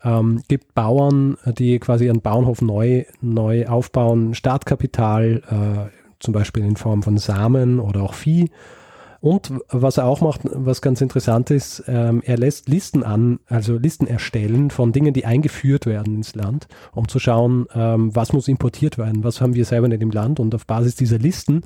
[0.05, 6.77] Ähm, gibt Bauern, die quasi ihren Bauernhof neu, neu aufbauen, Startkapital, äh, zum Beispiel in
[6.77, 8.51] Form von Samen oder auch Vieh.
[9.25, 13.79] Und was er auch macht, was ganz interessant ist, ähm, er lässt Listen an, also
[13.79, 18.49] Listen erstellen von Dingen, die eingeführt werden ins Land, um zu schauen, ähm, was muss
[18.49, 20.41] importiert werden, was haben wir selber nicht im Land.
[20.41, 21.63] Und auf Basis dieser Listen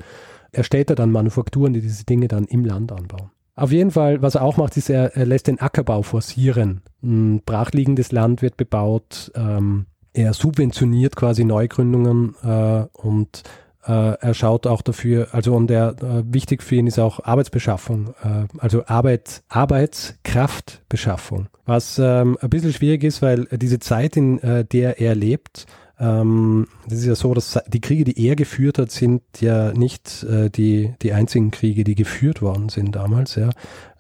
[0.53, 3.31] erstellt er dann Manufakturen, die diese Dinge dann im Land anbauen.
[3.59, 6.83] Auf jeden Fall, was er auch macht, ist, er, er lässt den Ackerbau forcieren.
[7.03, 9.33] Ein brachliegendes Land wird bebaut.
[9.35, 13.43] Ähm, er subventioniert quasi Neugründungen äh, und
[13.85, 18.15] äh, er schaut auch dafür, also und er äh, wichtig für ihn ist auch Arbeitsbeschaffung,
[18.23, 21.49] äh, also Arbeit, Arbeitskraftbeschaffung.
[21.67, 25.67] Was ähm, ein bisschen schwierig ist, weil diese Zeit, in äh, der er lebt,
[26.01, 30.25] ähm, das ist ja so, dass die Kriege, die er geführt hat, sind ja nicht
[30.25, 33.35] äh, die, die einzigen Kriege, die geführt worden sind damals.
[33.35, 33.51] Ja.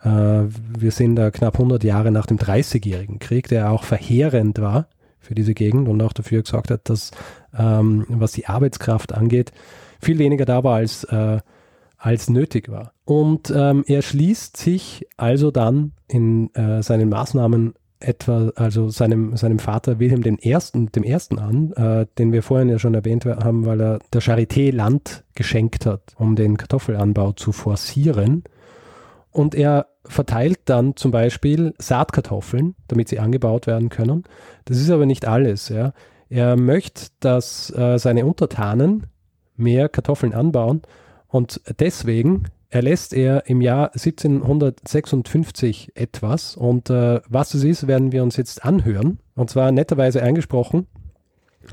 [0.02, 4.87] Äh, wir sind da knapp 100 Jahre nach dem Dreißigjährigen Krieg, der auch verheerend war
[5.18, 7.11] für diese Gegend und auch dafür gesorgt hat, dass
[7.56, 9.52] ähm, was die Arbeitskraft angeht,
[10.00, 11.40] viel weniger da war als, äh,
[11.98, 12.92] als nötig war.
[13.04, 19.58] Und ähm, er schließt sich also dann in äh, seinen Maßnahmen etwa, also seinem, seinem
[19.58, 23.66] Vater Wilhelm dem Ersten, dem Ersten an, äh, den wir vorhin ja schon erwähnt haben,
[23.66, 28.44] weil er der Charité Land geschenkt hat, um den Kartoffelanbau zu forcieren.
[29.30, 34.24] Und er verteilt dann zum Beispiel Saatkartoffeln, damit sie angebaut werden können.
[34.64, 35.68] Das ist aber nicht alles.
[35.68, 35.92] Ja.
[36.28, 39.06] Er möchte, dass äh, seine Untertanen
[39.56, 40.82] mehr Kartoffeln anbauen
[41.26, 48.22] und deswegen erlässt er im Jahr 1756 etwas und äh, was es ist, werden wir
[48.22, 50.87] uns jetzt anhören und zwar netterweise eingesprochen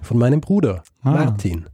[0.01, 1.11] von meinem Bruder ah.
[1.11, 1.67] Martin.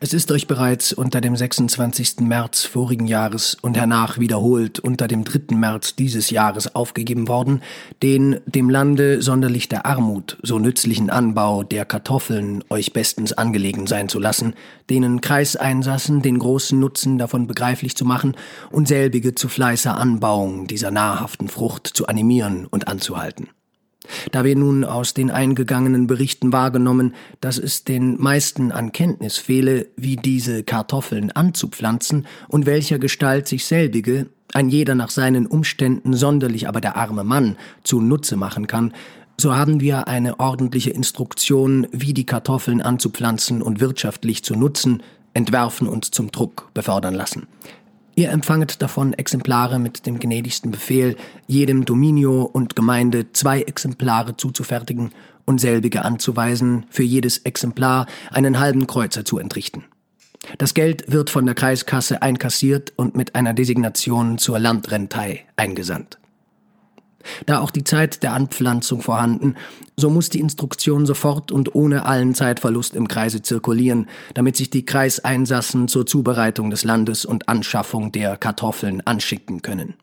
[0.00, 2.20] Es ist euch bereits unter dem 26.
[2.20, 5.56] März vorigen Jahres und hernach wiederholt unter dem 3.
[5.56, 7.62] März dieses Jahres aufgegeben worden,
[8.00, 14.08] den dem Lande sonderlich der Armut so nützlichen Anbau der Kartoffeln euch bestens angelegen sein
[14.08, 14.54] zu lassen,
[14.88, 18.36] denen Kreiseinsassen den großen Nutzen davon begreiflich zu machen
[18.70, 23.48] und selbige zu fleißer Anbauung dieser nahrhaften Frucht zu animieren und anzuhalten.
[24.32, 29.86] Da wir nun aus den eingegangenen Berichten wahrgenommen, dass es den meisten an Kenntnis fehle,
[29.96, 36.68] wie diese Kartoffeln anzupflanzen und welcher Gestalt sich selbige, ein jeder nach seinen Umständen, sonderlich
[36.68, 38.92] aber der arme Mann, zu Nutze machen kann,
[39.40, 45.86] so haben wir eine ordentliche Instruktion, wie die Kartoffeln anzupflanzen und wirtschaftlich zu nutzen, entwerfen
[45.86, 47.46] und zum Druck befördern lassen.
[48.18, 51.14] Ihr empfanget davon Exemplare mit dem gnädigsten Befehl,
[51.46, 55.12] jedem Dominio und Gemeinde zwei Exemplare zuzufertigen
[55.44, 59.84] und selbige anzuweisen, für jedes Exemplar einen halben Kreuzer zu entrichten.
[60.58, 66.18] Das Geld wird von der Kreiskasse einkassiert und mit einer Designation zur Landrentei eingesandt.
[67.46, 69.56] Da auch die Zeit der Anpflanzung vorhanden,
[69.96, 74.84] so muss die Instruktion sofort und ohne allen Zeitverlust im Kreise zirkulieren, damit sich die
[74.84, 79.94] Kreiseinsassen zur Zubereitung des Landes und Anschaffung der Kartoffeln anschicken können.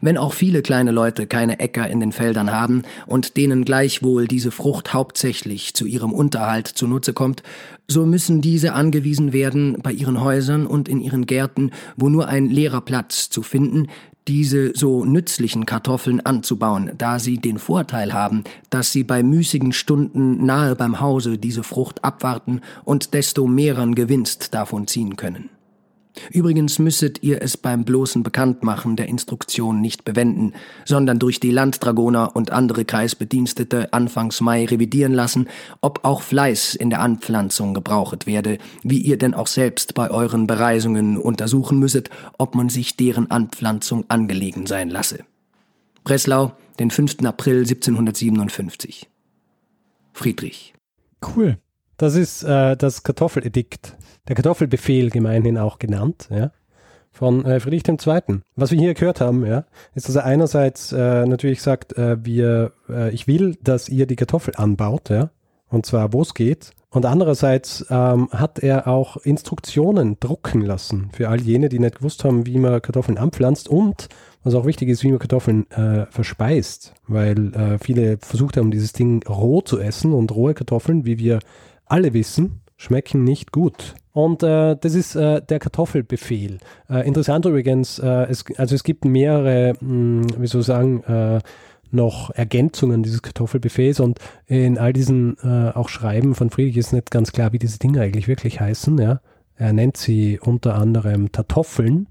[0.00, 4.50] Wenn auch viele kleine Leute keine Äcker in den Feldern haben und denen gleichwohl diese
[4.50, 7.42] Frucht hauptsächlich zu ihrem Unterhalt zunutze kommt,
[7.88, 12.48] so müssen diese angewiesen werden, bei ihren Häusern und in ihren Gärten, wo nur ein
[12.48, 13.88] leerer Platz zu finden,
[14.28, 20.44] diese so nützlichen Kartoffeln anzubauen, da sie den Vorteil haben, dass sie bei müßigen Stunden
[20.44, 25.50] nahe beim Hause diese Frucht abwarten und desto mehreren Gewinst davon ziehen können.
[26.30, 30.52] Übrigens müsstet ihr es beim bloßen Bekanntmachen der Instruktion nicht bewenden,
[30.84, 35.48] sondern durch die Landdragoner und andere Kreisbedienstete Anfangs Mai revidieren lassen,
[35.80, 40.46] ob auch Fleiß in der Anpflanzung gebrauchet werde, wie ihr denn auch selbst bei euren
[40.46, 45.20] Bereisungen untersuchen müsset, ob man sich deren Anpflanzung angelegen sein lasse.
[46.04, 47.24] Breslau, den 5.
[47.24, 49.08] April 1757.
[50.12, 50.74] Friedrich.
[51.36, 51.58] Cool.
[51.96, 53.96] Das ist äh, das Kartoffeledikt
[54.28, 56.52] der Kartoffelbefehl gemeinhin auch genannt, ja,
[57.10, 58.40] von äh, Friedrich II.
[58.56, 62.72] Was wir hier gehört haben, ja, ist, dass er einerseits äh, natürlich sagt, äh, wir,
[62.88, 65.30] äh, ich will, dass ihr die Kartoffel anbaut, ja,
[65.68, 66.72] und zwar wo es geht.
[66.90, 72.22] Und andererseits ähm, hat er auch Instruktionen drucken lassen für all jene, die nicht gewusst
[72.22, 74.10] haben, wie man Kartoffeln anpflanzt und
[74.44, 78.92] was auch wichtig ist, wie man Kartoffeln äh, verspeist, weil äh, viele versucht haben, dieses
[78.92, 81.38] Ding roh zu essen und rohe Kartoffeln, wie wir
[81.86, 83.94] alle wissen, schmecken nicht gut.
[84.12, 86.58] Und äh, das ist äh, der Kartoffelbefehl.
[86.90, 91.02] Äh, interessant übrigens, äh, es, also es gibt mehrere, mh, hm, wie soll ich sagen,
[91.04, 91.40] äh,
[91.90, 97.10] noch Ergänzungen dieses Kartoffelbefehls und in all diesen äh, auch Schreiben von Friedrich ist nicht
[97.10, 98.98] ganz klar, wie diese Dinge eigentlich wirklich heißen.
[98.98, 99.20] Ja?
[99.56, 102.08] Er nennt sie unter anderem Tartoffeln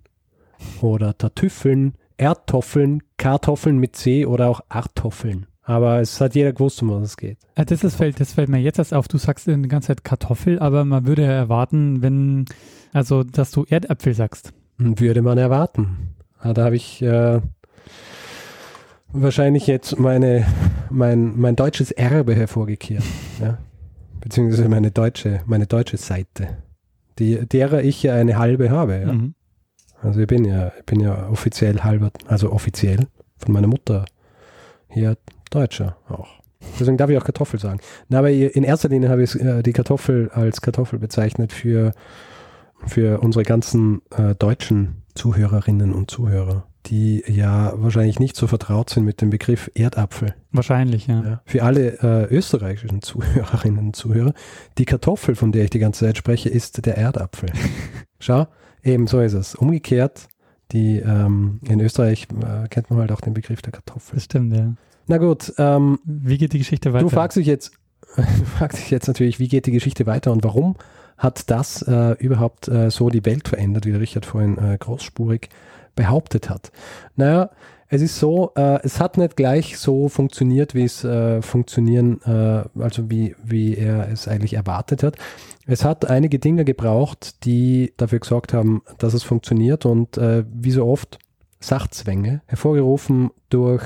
[0.81, 5.47] oder Tartüffeln, Erdtoffeln, Kartoffeln mit C oder auch Artoffeln.
[5.71, 7.37] Aber es hat jeder gewusst, um was es geht.
[7.57, 9.07] Ja, das, ist, fällt, das fällt mir jetzt erst auf.
[9.07, 12.43] Du sagst die ganze Zeit Kartoffel, aber man würde erwarten, wenn,
[12.91, 14.51] also, dass du Erdäpfel sagst.
[14.77, 16.09] Würde man erwarten.
[16.43, 17.39] Ja, da habe ich äh,
[19.13, 20.45] wahrscheinlich jetzt meine,
[20.89, 23.05] mein, mein deutsches Erbe hervorgekehrt.
[23.41, 23.57] ja?
[24.19, 26.49] Beziehungsweise meine deutsche, meine deutsche Seite,
[27.17, 28.99] die, derer ich ja eine halbe habe.
[28.99, 29.13] Ja?
[29.13, 29.35] Mhm.
[30.01, 33.07] Also ich bin ja, ich bin ja offiziell halber, also offiziell
[33.37, 34.03] von meiner Mutter
[34.89, 35.15] her
[35.51, 36.41] Deutscher auch.
[36.79, 37.79] Deswegen darf ich auch Kartoffel sagen.
[38.09, 41.93] Na, aber in erster Linie habe ich äh, die Kartoffel als Kartoffel bezeichnet für,
[42.85, 49.05] für unsere ganzen äh, deutschen Zuhörerinnen und Zuhörer, die ja wahrscheinlich nicht so vertraut sind
[49.05, 50.35] mit dem Begriff Erdapfel.
[50.51, 51.23] Wahrscheinlich, ja.
[51.23, 51.41] ja.
[51.45, 54.33] Für alle äh, österreichischen Zuhörerinnen und Zuhörer,
[54.77, 57.51] die Kartoffel, von der ich die ganze Zeit spreche, ist der Erdapfel.
[58.19, 58.47] Schau,
[58.83, 59.55] eben so ist es.
[59.55, 60.27] Umgekehrt,
[60.71, 64.15] die ähm, in Österreich äh, kennt man halt auch den Begriff der Kartoffel.
[64.15, 64.73] Das stimmt, ja.
[65.07, 65.53] Na gut.
[65.57, 67.03] Ähm, wie geht die Geschichte weiter?
[67.03, 67.73] Du fragst dich jetzt,
[68.57, 70.75] fragst dich jetzt natürlich, wie geht die Geschichte weiter und warum
[71.17, 75.49] hat das äh, überhaupt äh, so die Welt verändert, wie der Richard vorhin äh, großspurig
[75.95, 76.71] behauptet hat?
[77.15, 77.51] Naja,
[77.93, 82.63] es ist so, äh, es hat nicht gleich so funktioniert, wie es äh, funktionieren, äh,
[82.81, 85.17] also wie, wie er es eigentlich erwartet hat.
[85.67, 90.85] Es hat einige Dinge gebraucht, die dafür gesorgt haben, dass es funktioniert und wie so
[90.85, 91.19] oft
[91.59, 93.83] Sachzwänge, hervorgerufen durch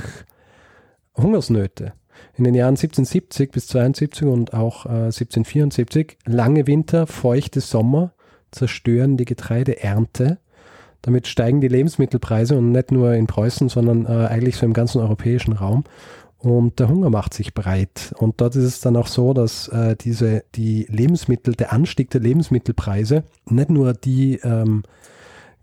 [1.17, 1.93] Hungersnöte.
[2.37, 8.11] In den Jahren 1770 bis 72 und auch äh, 1774 lange Winter, feuchte Sommer
[8.51, 10.39] zerstören die Getreideernte.
[11.01, 15.01] Damit steigen die Lebensmittelpreise und nicht nur in Preußen, sondern äh, eigentlich so im ganzen
[15.01, 15.83] europäischen Raum.
[16.39, 18.13] Und der Hunger macht sich breit.
[18.17, 22.21] Und dort ist es dann auch so, dass äh, diese, die Lebensmittel, der Anstieg der
[22.21, 24.83] Lebensmittelpreise nicht nur die ähm,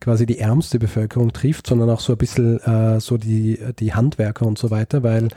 [0.02, 4.46] quasi die ärmste Bevölkerung trifft, sondern auch so ein bisschen äh, so die, die Handwerker
[4.46, 5.28] und so weiter, weil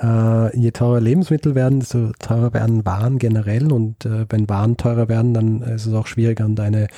[0.00, 5.08] äh, je teurer Lebensmittel werden, desto teurer werden Waren generell und äh, wenn Waren teurer
[5.08, 6.88] werden, dann ist es auch schwieriger an deine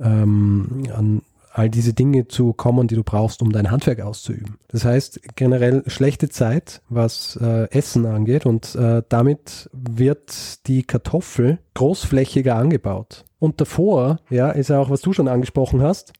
[0.00, 4.58] ähm, an all diese Dinge zu kommen, die du brauchst, um dein Handwerk auszuüben.
[4.68, 11.58] Das heißt generell schlechte Zeit, was äh, Essen angeht und äh, damit wird die Kartoffel
[11.72, 13.24] großflächiger angebaut.
[13.38, 16.12] Und davor, ja, ist ja auch, was du schon angesprochen hast,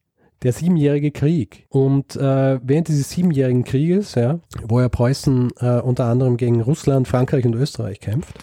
[0.47, 1.67] der Siebenjährige Krieg.
[1.71, 7.09] Und äh, während dieses Siebenjährigen Krieges, ja, wo ja Preußen äh, unter anderem gegen Russland,
[7.09, 8.39] Frankreich und Österreich kämpft,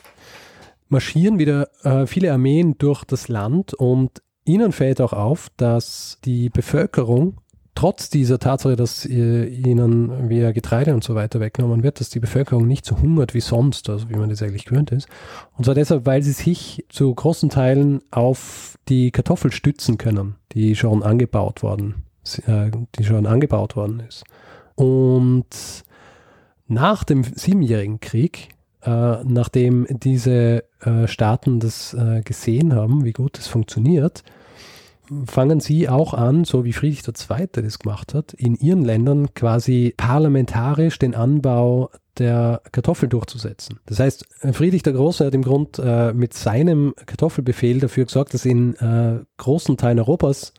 [0.90, 6.50] marschieren wieder äh, viele Armeen durch das Land und ihnen fällt auch auf, dass die
[6.50, 7.38] Bevölkerung
[7.76, 12.68] trotz dieser Tatsache, dass ihnen wieder Getreide und so weiter weggenommen wird, dass die Bevölkerung
[12.68, 15.08] nicht so hungert wie sonst, also wie man das eigentlich gewöhnt ist.
[15.58, 20.76] Und zwar deshalb, weil sie sich zu großen Teilen auf die Kartoffel stützen können, die
[20.76, 22.04] schon angebaut worden,
[22.46, 24.24] äh, die schon angebaut worden ist.
[24.76, 25.46] Und
[26.68, 28.50] nach dem Siebenjährigen Krieg,
[28.82, 34.24] äh, nachdem diese äh, Staaten das äh, gesehen haben, wie gut es funktioniert,
[35.26, 37.48] fangen sie auch an, so wie Friedrich II.
[37.52, 43.80] das gemacht hat, in ihren Ländern quasi parlamentarisch den Anbau der Kartoffel durchzusetzen.
[43.86, 48.46] Das heißt, Friedrich der Große hat im Grund äh, mit seinem Kartoffelbefehl dafür gesorgt, dass
[48.46, 50.54] in äh, großen Teilen Europas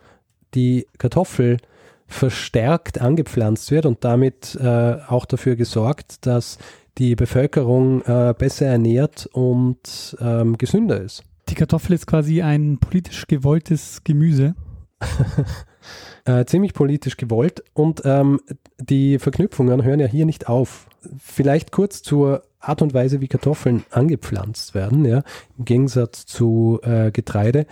[0.54, 1.58] die Kartoffel
[2.06, 6.58] verstärkt angepflanzt wird und damit äh, auch dafür gesorgt, dass
[6.98, 11.24] die Bevölkerung äh, besser ernährt und ähm, gesünder ist.
[11.48, 14.54] Die Kartoffel ist quasi ein politisch gewolltes Gemüse.
[16.24, 18.40] äh, ziemlich politisch gewollt und ähm,
[18.78, 20.88] die Verknüpfungen hören ja hier nicht auf.
[21.18, 25.22] Vielleicht kurz zur Art und Weise, wie Kartoffeln angepflanzt werden, ja,
[25.58, 27.66] im Gegensatz zu äh, Getreide.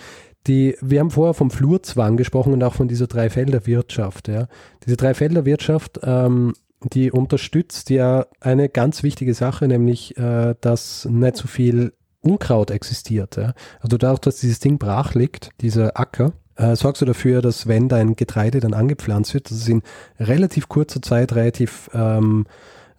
[0.46, 4.28] Die, wir haben vorher vom Flurzwang gesprochen und auch von dieser Dreifelderwirtschaft.
[4.28, 4.48] Ja.
[4.84, 6.54] Diese Dreifelderwirtschaft, ähm,
[6.92, 13.36] die unterstützt ja eine ganz wichtige Sache, nämlich, äh, dass nicht so viel Unkraut existiert.
[13.36, 13.52] Ja.
[13.80, 17.88] Also dadurch, dass dieses Ding brach liegt, dieser Acker, äh, sorgst du dafür, dass wenn
[17.88, 19.82] dein Getreide dann angepflanzt wird, dass es in
[20.18, 22.46] relativ kurzer Zeit relativ, ähm,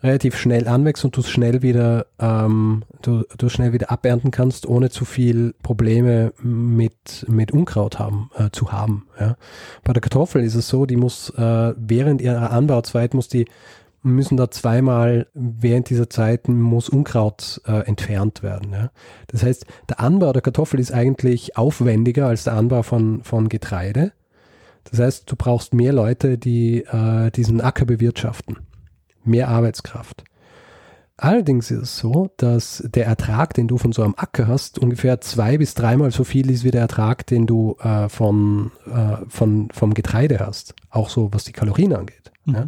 [0.01, 4.65] relativ schnell anwächst und du es schnell wieder, ähm, du, du schnell wieder abernten kannst,
[4.65, 9.07] ohne zu viel Probleme mit, mit Unkraut haben, äh, zu haben.
[9.19, 9.37] Ja.
[9.83, 13.45] Bei der Kartoffel ist es so, die muss äh, während ihrer Anbauzeit muss die
[14.03, 18.71] müssen da zweimal während dieser Zeit muss Unkraut äh, entfernt werden.
[18.73, 18.91] Ja.
[19.27, 24.11] Das heißt, der Anbau der Kartoffel ist eigentlich aufwendiger als der Anbau von, von Getreide.
[24.83, 28.59] Das heißt, du brauchst mehr Leute, die äh, diesen Acker bewirtschaften.
[29.23, 30.25] Mehr Arbeitskraft.
[31.15, 35.21] Allerdings ist es so, dass der Ertrag, den du von so einem Acker hast, ungefähr
[35.21, 39.69] zwei bis dreimal so viel ist wie der Ertrag, den du äh, von, äh, von,
[39.71, 40.75] vom Getreide hast.
[40.89, 42.32] Auch so, was die Kalorien angeht.
[42.45, 42.55] Mhm.
[42.55, 42.67] Ja.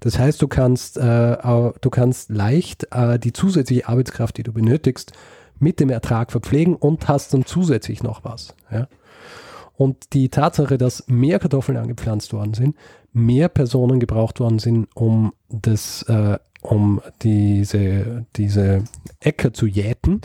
[0.00, 5.12] Das heißt, du kannst, äh, du kannst leicht äh, die zusätzliche Arbeitskraft, die du benötigst,
[5.58, 8.54] mit dem Ertrag verpflegen und hast dann zusätzlich noch was.
[8.70, 8.88] Ja?
[9.76, 12.76] Und die Tatsache, dass mehr Kartoffeln angepflanzt worden sind,
[13.12, 18.84] mehr Personen gebraucht worden sind, um das, äh, um diese, diese
[19.20, 20.20] Äcker zu jäten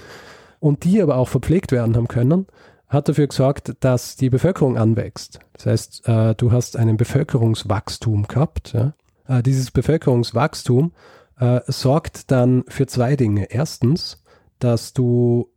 [0.59, 2.47] und die aber auch verpflegt werden haben können,
[2.87, 5.39] hat dafür gesorgt, dass die Bevölkerung anwächst.
[5.53, 8.75] Das heißt, äh, du hast einen Bevölkerungswachstum gehabt.
[9.27, 10.93] Äh, dieses Bevölkerungswachstum
[11.39, 13.51] äh, sorgt dann für zwei Dinge.
[13.51, 14.23] Erstens,
[14.59, 15.49] dass du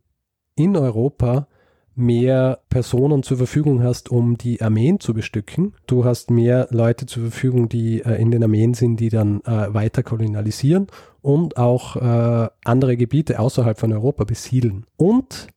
[0.55, 1.47] in Europa
[1.95, 5.73] mehr Personen zur Verfügung hast, um die Armeen zu bestücken.
[5.87, 9.73] Du hast mehr Leute zur Verfügung, die äh, in den Armeen sind, die dann äh,
[9.73, 10.87] weiter kolonialisieren
[11.21, 14.85] und auch äh, andere Gebiete außerhalb von Europa besiedeln.
[14.97, 15.47] Und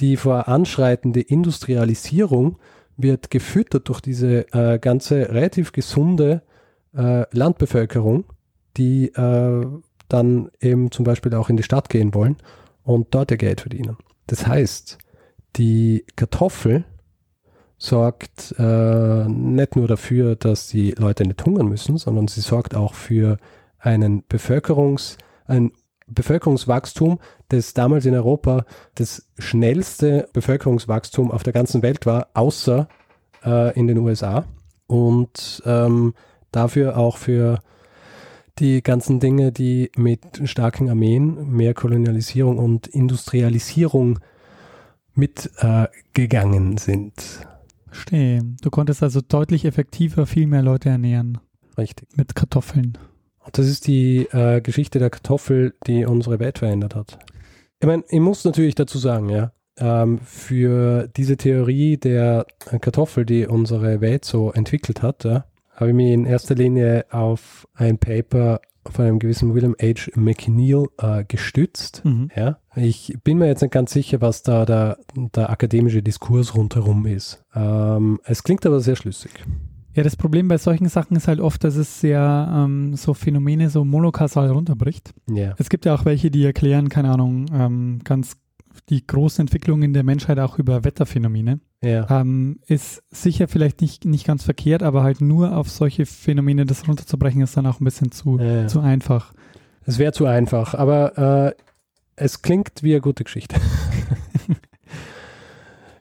[0.00, 2.56] die voranschreitende Industrialisierung
[2.96, 6.42] wird gefüttert durch diese äh, ganze relativ gesunde
[6.96, 8.24] äh, Landbevölkerung,
[8.76, 9.66] die äh,
[10.08, 12.36] dann eben zum Beispiel auch in die Stadt gehen wollen
[12.82, 13.96] und dort ihr Geld verdienen.
[14.26, 14.98] Das heißt,
[15.56, 16.84] die Kartoffel
[17.78, 22.94] sorgt äh, nicht nur dafür, dass die Leute nicht hungern müssen, sondern sie sorgt auch
[22.94, 23.38] für
[23.78, 25.72] einen Bevölkerungs, ein
[26.10, 32.88] Bevölkerungswachstum, das damals in Europa das schnellste Bevölkerungswachstum auf der ganzen Welt war, außer
[33.44, 34.44] äh, in den USA.
[34.86, 36.14] Und ähm,
[36.50, 37.60] dafür auch für
[38.58, 44.18] die ganzen Dinge, die mit starken Armeen, mehr Kolonialisierung und Industrialisierung
[45.14, 47.46] mitgegangen äh, sind.
[47.86, 48.42] Verstehe.
[48.62, 51.38] Du konntest also deutlich effektiver viel mehr Leute ernähren.
[51.76, 52.08] Richtig.
[52.16, 52.98] Mit Kartoffeln.
[53.52, 57.18] Das ist die äh, Geschichte der Kartoffel, die unsere Welt verändert hat.
[57.80, 62.46] Ich meine, ich muss natürlich dazu sagen, ja, ähm, für diese Theorie der
[62.80, 67.66] Kartoffel, die unsere Welt so entwickelt hat, ja, habe ich mich in erster Linie auf
[67.74, 70.10] ein Paper von einem gewissen William H.
[70.14, 72.02] McNeil äh, gestützt.
[72.04, 72.30] Mhm.
[72.34, 72.58] Ja.
[72.76, 77.44] Ich bin mir jetzt nicht ganz sicher, was da der, der akademische Diskurs rundherum ist.
[77.54, 79.32] Ähm, es klingt aber sehr schlüssig.
[79.94, 83.70] Ja, das Problem bei solchen Sachen ist halt oft, dass es sehr ähm, so Phänomene
[83.70, 85.12] so monokausal runterbricht.
[85.28, 85.54] Yeah.
[85.58, 88.36] Es gibt ja auch welche, die erklären, keine Ahnung, ähm, ganz
[88.88, 91.60] die großen Entwicklungen der Menschheit auch über Wetterphänomene.
[91.82, 92.08] Ja.
[92.10, 96.86] Ähm, ist sicher vielleicht nicht, nicht ganz verkehrt, aber halt nur auf solche Phänomene das
[96.86, 98.66] runterzubrechen, ist dann auch ein bisschen zu, ja.
[98.66, 99.32] zu einfach.
[99.86, 101.54] Es wäre zu einfach, aber äh,
[102.16, 103.56] es klingt wie eine gute Geschichte.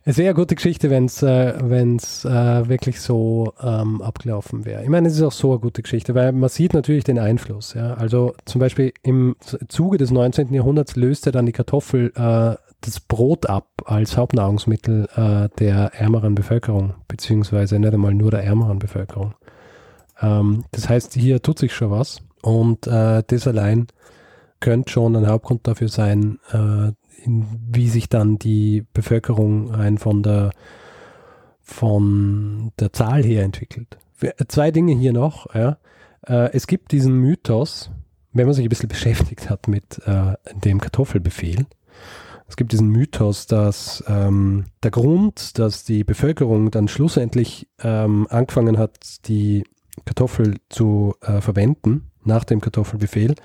[0.06, 4.84] es wäre eine gute Geschichte, wenn es äh, äh, wirklich so ähm, abgelaufen wäre.
[4.84, 7.74] Ich meine, es ist auch so eine gute Geschichte, weil man sieht natürlich den Einfluss.
[7.74, 7.94] Ja?
[7.96, 9.36] Also zum Beispiel im
[9.68, 10.54] Zuge des 19.
[10.54, 16.94] Jahrhunderts löste dann die Kartoffel äh, das Brot ab als Hauptnahrungsmittel äh, der ärmeren Bevölkerung,
[17.08, 19.34] beziehungsweise nicht einmal nur der ärmeren Bevölkerung.
[20.22, 23.88] Ähm, das heißt, hier tut sich schon was und äh, das allein
[24.62, 26.92] könnte schon ein Hauptgrund dafür sein, äh,
[27.24, 30.52] in, wie sich dann die Bevölkerung rein von der,
[31.62, 33.98] von der Zahl her entwickelt.
[34.48, 35.54] Zwei Dinge hier noch.
[35.54, 35.78] Ja.
[36.26, 37.92] Äh, es gibt diesen Mythos,
[38.34, 41.66] wenn man sich ein bisschen beschäftigt hat mit äh, dem Kartoffelbefehl,
[42.50, 48.80] es gibt diesen Mythos, dass ähm, der Grund, dass die Bevölkerung dann schlussendlich ähm, angefangen
[48.80, 49.64] hat, die
[50.06, 53.36] Kartoffel zu äh, verwenden, nach dem Kartoffelbefehl,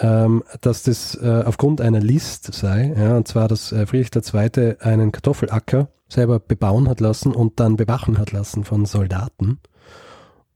[0.00, 4.76] ähm, dass das äh, aufgrund einer List sei, ja, und zwar, dass äh, Friedrich II.
[4.80, 9.60] einen Kartoffelacker selber bebauen hat lassen und dann bewachen hat lassen von Soldaten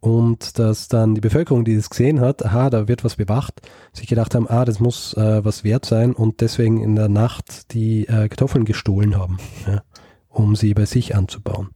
[0.04, 3.62] und dass dann die Bevölkerung, die das gesehen hat, aha, da wird was bewacht,
[3.94, 7.72] sich gedacht haben, ah, das muss äh, was wert sein und deswegen in der Nacht
[7.72, 9.82] die äh, Kartoffeln gestohlen haben, ja,
[10.28, 11.70] um sie bei sich anzubauen.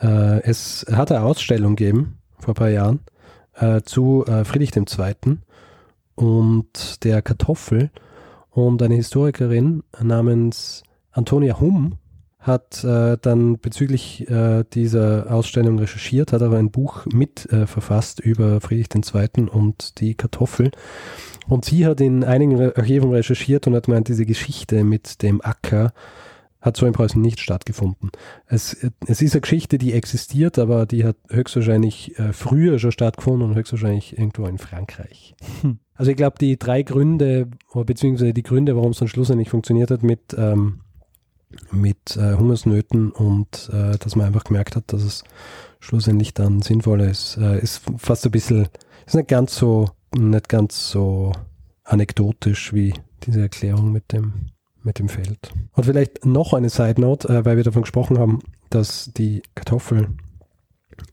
[0.00, 3.00] Äh, es hat eine Ausstellung gegeben vor ein paar Jahren
[3.54, 5.38] äh, zu äh, Friedrich II.
[6.20, 7.90] Und der Kartoffel
[8.50, 11.96] und eine Historikerin namens Antonia Humm
[12.38, 18.20] hat äh, dann bezüglich äh, dieser Ausstellung recherchiert, hat aber ein Buch mit äh, verfasst
[18.20, 19.48] über Friedrich II.
[19.50, 20.70] und die Kartoffel.
[21.48, 25.92] Und sie hat in einigen Archiven recherchiert und hat gemeint, diese Geschichte mit dem Acker
[26.60, 28.10] hat so in Preußen nicht stattgefunden.
[28.46, 33.48] Es, es ist eine Geschichte, die existiert, aber die hat höchstwahrscheinlich äh, früher schon stattgefunden
[33.48, 35.34] und höchstwahrscheinlich irgendwo in Frankreich.
[35.62, 35.78] Hm.
[35.94, 40.02] Also ich glaube, die drei Gründe, beziehungsweise die Gründe, warum es dann schlussendlich funktioniert hat
[40.02, 40.80] mit ähm,
[41.72, 45.24] mit äh, Hungersnöten und äh, dass man einfach gemerkt hat, dass es
[45.80, 48.68] schlussendlich dann sinnvoller ist, äh, ist fast ein bisschen,
[49.06, 51.32] ist nicht ganz so, nicht ganz so
[51.84, 52.94] anekdotisch wie
[53.24, 54.49] diese Erklärung mit dem,
[54.82, 55.52] mit dem Feld.
[55.72, 60.08] Und vielleicht noch eine Side Note, äh, weil wir davon gesprochen haben, dass die Kartoffel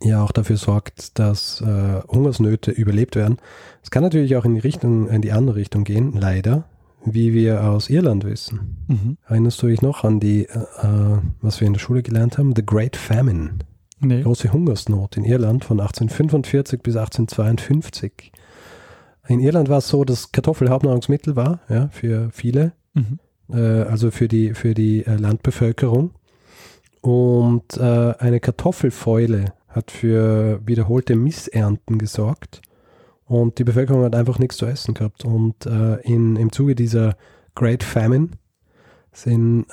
[0.02, 3.38] ja auch dafür sorgt, dass äh, Hungersnöte überlebt werden.
[3.84, 6.66] Es kann natürlich auch in die Richtung, in die andere Richtung gehen, leider
[7.06, 8.78] wie wir aus Irland wissen.
[8.88, 9.18] Mhm.
[9.28, 12.54] Erinnerst du dich noch an die, äh, äh, was wir in der Schule gelernt haben?
[12.56, 13.52] The Great Famine.
[14.00, 14.22] Nee.
[14.22, 18.32] Große Hungersnot in Irland von 1845 bis 1852.
[19.28, 23.20] In Irland war es so, dass Kartoffel Hauptnahrungsmittel war, ja, für viele, mhm.
[23.52, 26.12] Äh, also für die, für die äh, Landbevölkerung.
[27.02, 32.62] Und äh, eine Kartoffelfäule hat für wiederholte Missernten gesorgt
[33.26, 35.24] Und die Bevölkerung hat einfach nichts zu essen gehabt.
[35.24, 37.16] Und in, im Zuge dieser
[37.54, 38.30] Great Famine
[39.12, 39.68] sind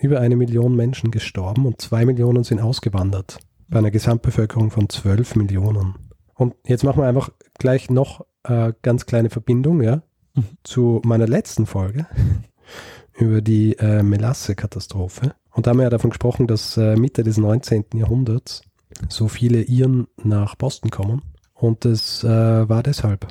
[0.00, 3.38] über eine Million Menschen gestorben und zwei Millionen sind ausgewandert.
[3.68, 5.94] Bei einer Gesamtbevölkerung von zwölf Millionen.
[6.34, 10.02] Und jetzt machen wir einfach gleich noch äh, ganz kleine Verbindung, ja,
[10.36, 10.44] Mhm.
[10.64, 12.06] zu meiner letzten Folge
[13.18, 15.34] über die äh, Melasse-Katastrophe.
[15.52, 17.84] Und da haben wir ja davon gesprochen, dass äh, Mitte des 19.
[17.94, 18.62] Jahrhunderts
[19.08, 21.22] so viele Iren nach Boston kommen.
[21.54, 22.28] Und das äh,
[22.68, 23.26] war deshalb,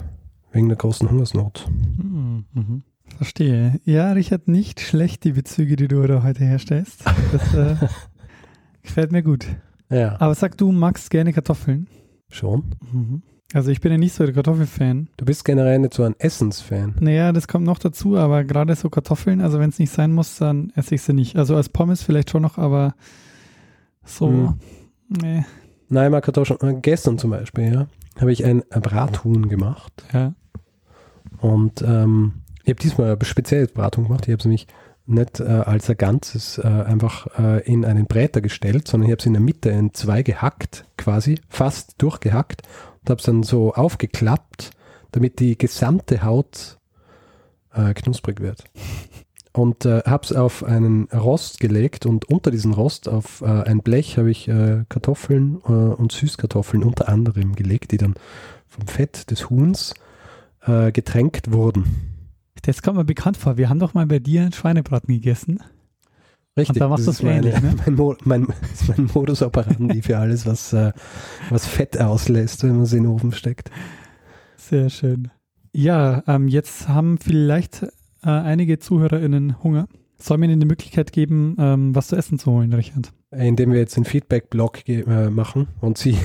[0.52, 1.68] wegen der großen Hungersnot.
[1.98, 2.46] Mhm.
[2.54, 2.84] Mhm.
[3.18, 3.80] Verstehe.
[3.86, 7.04] Ja, Richard, nicht schlecht die Bezüge, die du da heute herstellst.
[7.32, 7.76] Das äh,
[8.82, 9.46] gefällt mir gut.
[9.92, 11.88] Ja, Aber sag du, magst gerne Kartoffeln?
[12.30, 12.64] schon.
[12.92, 13.22] Mhm.
[13.56, 15.08] Also ich bin ja nicht so der Kartoffelfan.
[15.16, 16.94] Du bist generell nicht so ein Essensfan.
[17.00, 20.38] Naja, das kommt noch dazu, aber gerade so Kartoffeln, also wenn es nicht sein muss,
[20.38, 21.38] dann esse ich sie nicht.
[21.38, 22.96] Also als Pommes vielleicht schon noch, aber
[24.04, 24.60] so, Mhm.
[25.22, 25.46] nee,
[25.88, 26.60] Nein, mal Kartoffeln.
[26.62, 27.88] äh, Gestern zum Beispiel, ja,
[28.20, 30.04] habe ich ein Brathuhn gemacht.
[30.14, 30.34] ja.
[31.40, 32.34] Und ähm,
[32.64, 34.26] ich habe diesmal spezielles Brathuhn gemacht.
[34.28, 34.68] Ich habe es nämlich
[35.06, 39.20] nicht äh, als ein Ganzes äh, einfach äh, in einen Bräter gestellt, sondern ich habe
[39.20, 42.64] es in der Mitte in zwei gehackt, quasi, fast durchgehackt
[43.06, 44.72] und habe es dann so aufgeklappt,
[45.12, 46.80] damit die gesamte Haut
[47.72, 48.64] äh, knusprig wird.
[49.54, 53.82] Und äh, habe es auf einen Rost gelegt und unter diesen Rost auf äh, ein
[53.82, 58.16] Blech habe ich äh, Kartoffeln äh, und Süßkartoffeln unter anderem gelegt, die dann
[58.68, 59.94] vom Fett des Huhns
[60.66, 61.86] äh, getränkt wurden.
[62.64, 63.56] Das kommt mir bekannt vor.
[63.56, 65.60] Wir haben doch mal bei dir einen Schweinebraten gegessen.
[66.58, 66.76] Richtig.
[66.76, 67.76] Und da machst ist meine, ähnlich, ne?
[67.86, 68.48] mein, Mo mein,
[68.88, 70.94] mein Modus operandi für alles, was, äh,
[71.50, 73.72] was Fett auslässt, wenn man es in den Ofen steckt.
[74.56, 75.30] Sehr schön.
[75.74, 77.84] Ja, ähm, jetzt haben vielleicht
[78.24, 79.88] äh, einige ZuhörerInnen Hunger.
[80.18, 83.12] Soll mir ihnen die Möglichkeit geben, ähm, was zu essen zu holen, Richard?
[83.32, 86.18] Indem wir jetzt einen Feedback-Blog äh, machen und sie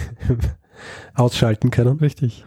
[1.15, 1.99] ausschalten können.
[1.99, 2.45] Richtig.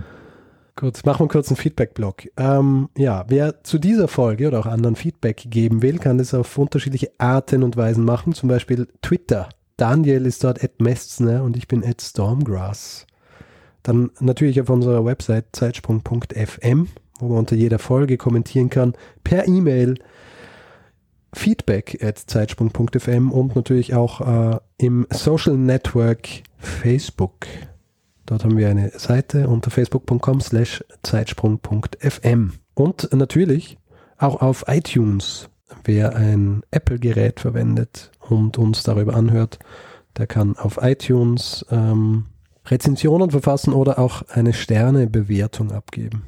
[0.76, 2.30] Gut, machen wir kurz einen Feedback-Blog.
[2.36, 6.58] Ähm, ja, wer zu dieser Folge oder auch anderen Feedback geben will, kann das auf
[6.58, 8.34] unterschiedliche Arten und Weisen machen.
[8.34, 9.50] Zum Beispiel Twitter.
[9.78, 13.06] Daniel ist dort at Mestzner und ich bin at Stormgrass.
[13.84, 16.88] Dann natürlich auf unserer Website zeitsprung.fm,
[17.20, 18.94] wo man unter jeder Folge kommentieren kann.
[19.24, 20.00] Per E-Mail
[21.34, 24.22] feedback at zeitsprung.fm und natürlich auch
[24.56, 27.48] äh, im Social Network Facebook.
[28.26, 32.54] Dort haben wir eine Seite unter facebook.com slash zeitsprung.fm.
[32.74, 33.78] Und natürlich
[34.18, 35.50] auch auf iTunes.
[35.84, 39.60] Wer ein Apple-Gerät verwendet und uns darüber anhört,
[40.18, 42.26] der kann auf iTunes ähm,
[42.66, 46.24] Rezensionen verfassen oder auch eine Sternebewertung abgeben.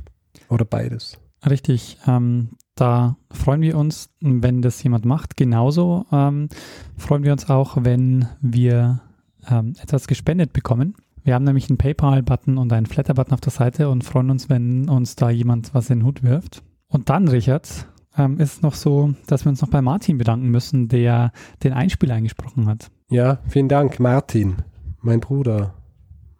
[0.49, 1.17] Oder beides.
[1.47, 1.97] Richtig.
[2.07, 5.37] Ähm, da freuen wir uns, wenn das jemand macht.
[5.37, 6.49] Genauso ähm,
[6.97, 9.01] freuen wir uns auch, wenn wir
[9.49, 10.95] ähm, etwas gespendet bekommen.
[11.25, 14.87] Wir haben nämlich einen PayPal-Button und einen Flatter-Button auf der Seite und freuen uns, wenn
[14.87, 16.61] uns da jemand was in den Hut wirft.
[16.87, 20.49] Und dann, Richard, ähm, ist es noch so, dass wir uns noch bei Martin bedanken
[20.49, 21.31] müssen, der
[21.63, 22.91] den Einspieler eingesprochen hat.
[23.09, 24.57] Ja, vielen Dank, Martin,
[25.01, 25.73] mein Bruder.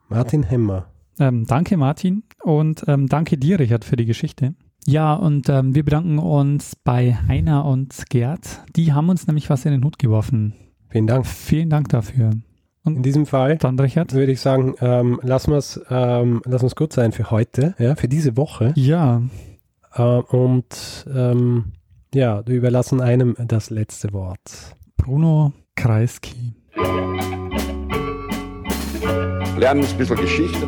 [0.08, 0.86] Martin Hemmer.
[1.20, 4.54] Ähm, danke, Martin, und ähm, danke dir, Richard, für die Geschichte.
[4.86, 8.64] Ja, und ähm, wir bedanken uns bei Heiner und Gerd.
[8.76, 10.54] Die haben uns nämlich was in den Hut geworfen.
[10.90, 11.26] Vielen Dank.
[11.26, 12.34] Vielen Dank dafür.
[12.86, 14.14] In diesem Fall Dann, Richard?
[14.14, 18.08] würde ich sagen, ähm, lassen wir es ähm, wir's gut sein für heute, ja, für
[18.08, 18.74] diese Woche.
[18.76, 19.22] Ja,
[19.94, 21.74] Äh, und ähm,
[22.14, 24.76] ja, wir überlassen einem das letzte Wort.
[24.98, 26.54] Bruno Kreisky.
[29.58, 30.68] Lernen ein bisschen Geschichte.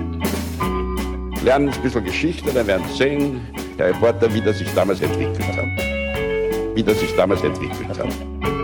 [1.43, 3.41] Lernen ein bisschen Geschichte, dann werden Sie sehen,
[3.77, 6.75] der Reporter, wie das sich damals entwickelt hat.
[6.75, 8.56] Wie das sich damals entwickelt hat.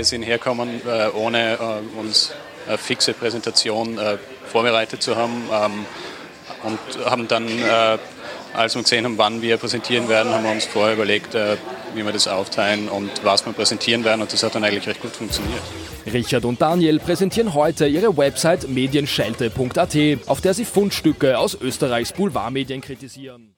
[0.00, 2.32] Wir sind hergekommen, äh, ohne äh, uns
[2.66, 5.84] eine fixe Präsentation äh, vorbereitet zu haben ähm,
[6.62, 7.46] und haben dann,
[8.54, 11.34] als wir gesehen haben, wann wir präsentieren werden, haben wir uns vorher überlegt,
[11.94, 15.02] wie wir das aufteilen und was wir präsentieren werden und das hat dann eigentlich recht
[15.02, 15.62] gut funktioniert.
[16.10, 19.96] Richard und Daniel präsentieren heute ihre Website medienschelte.at,
[20.26, 23.54] auf der sie Fundstücke aus Österreichs Boulevardmedien kritisieren.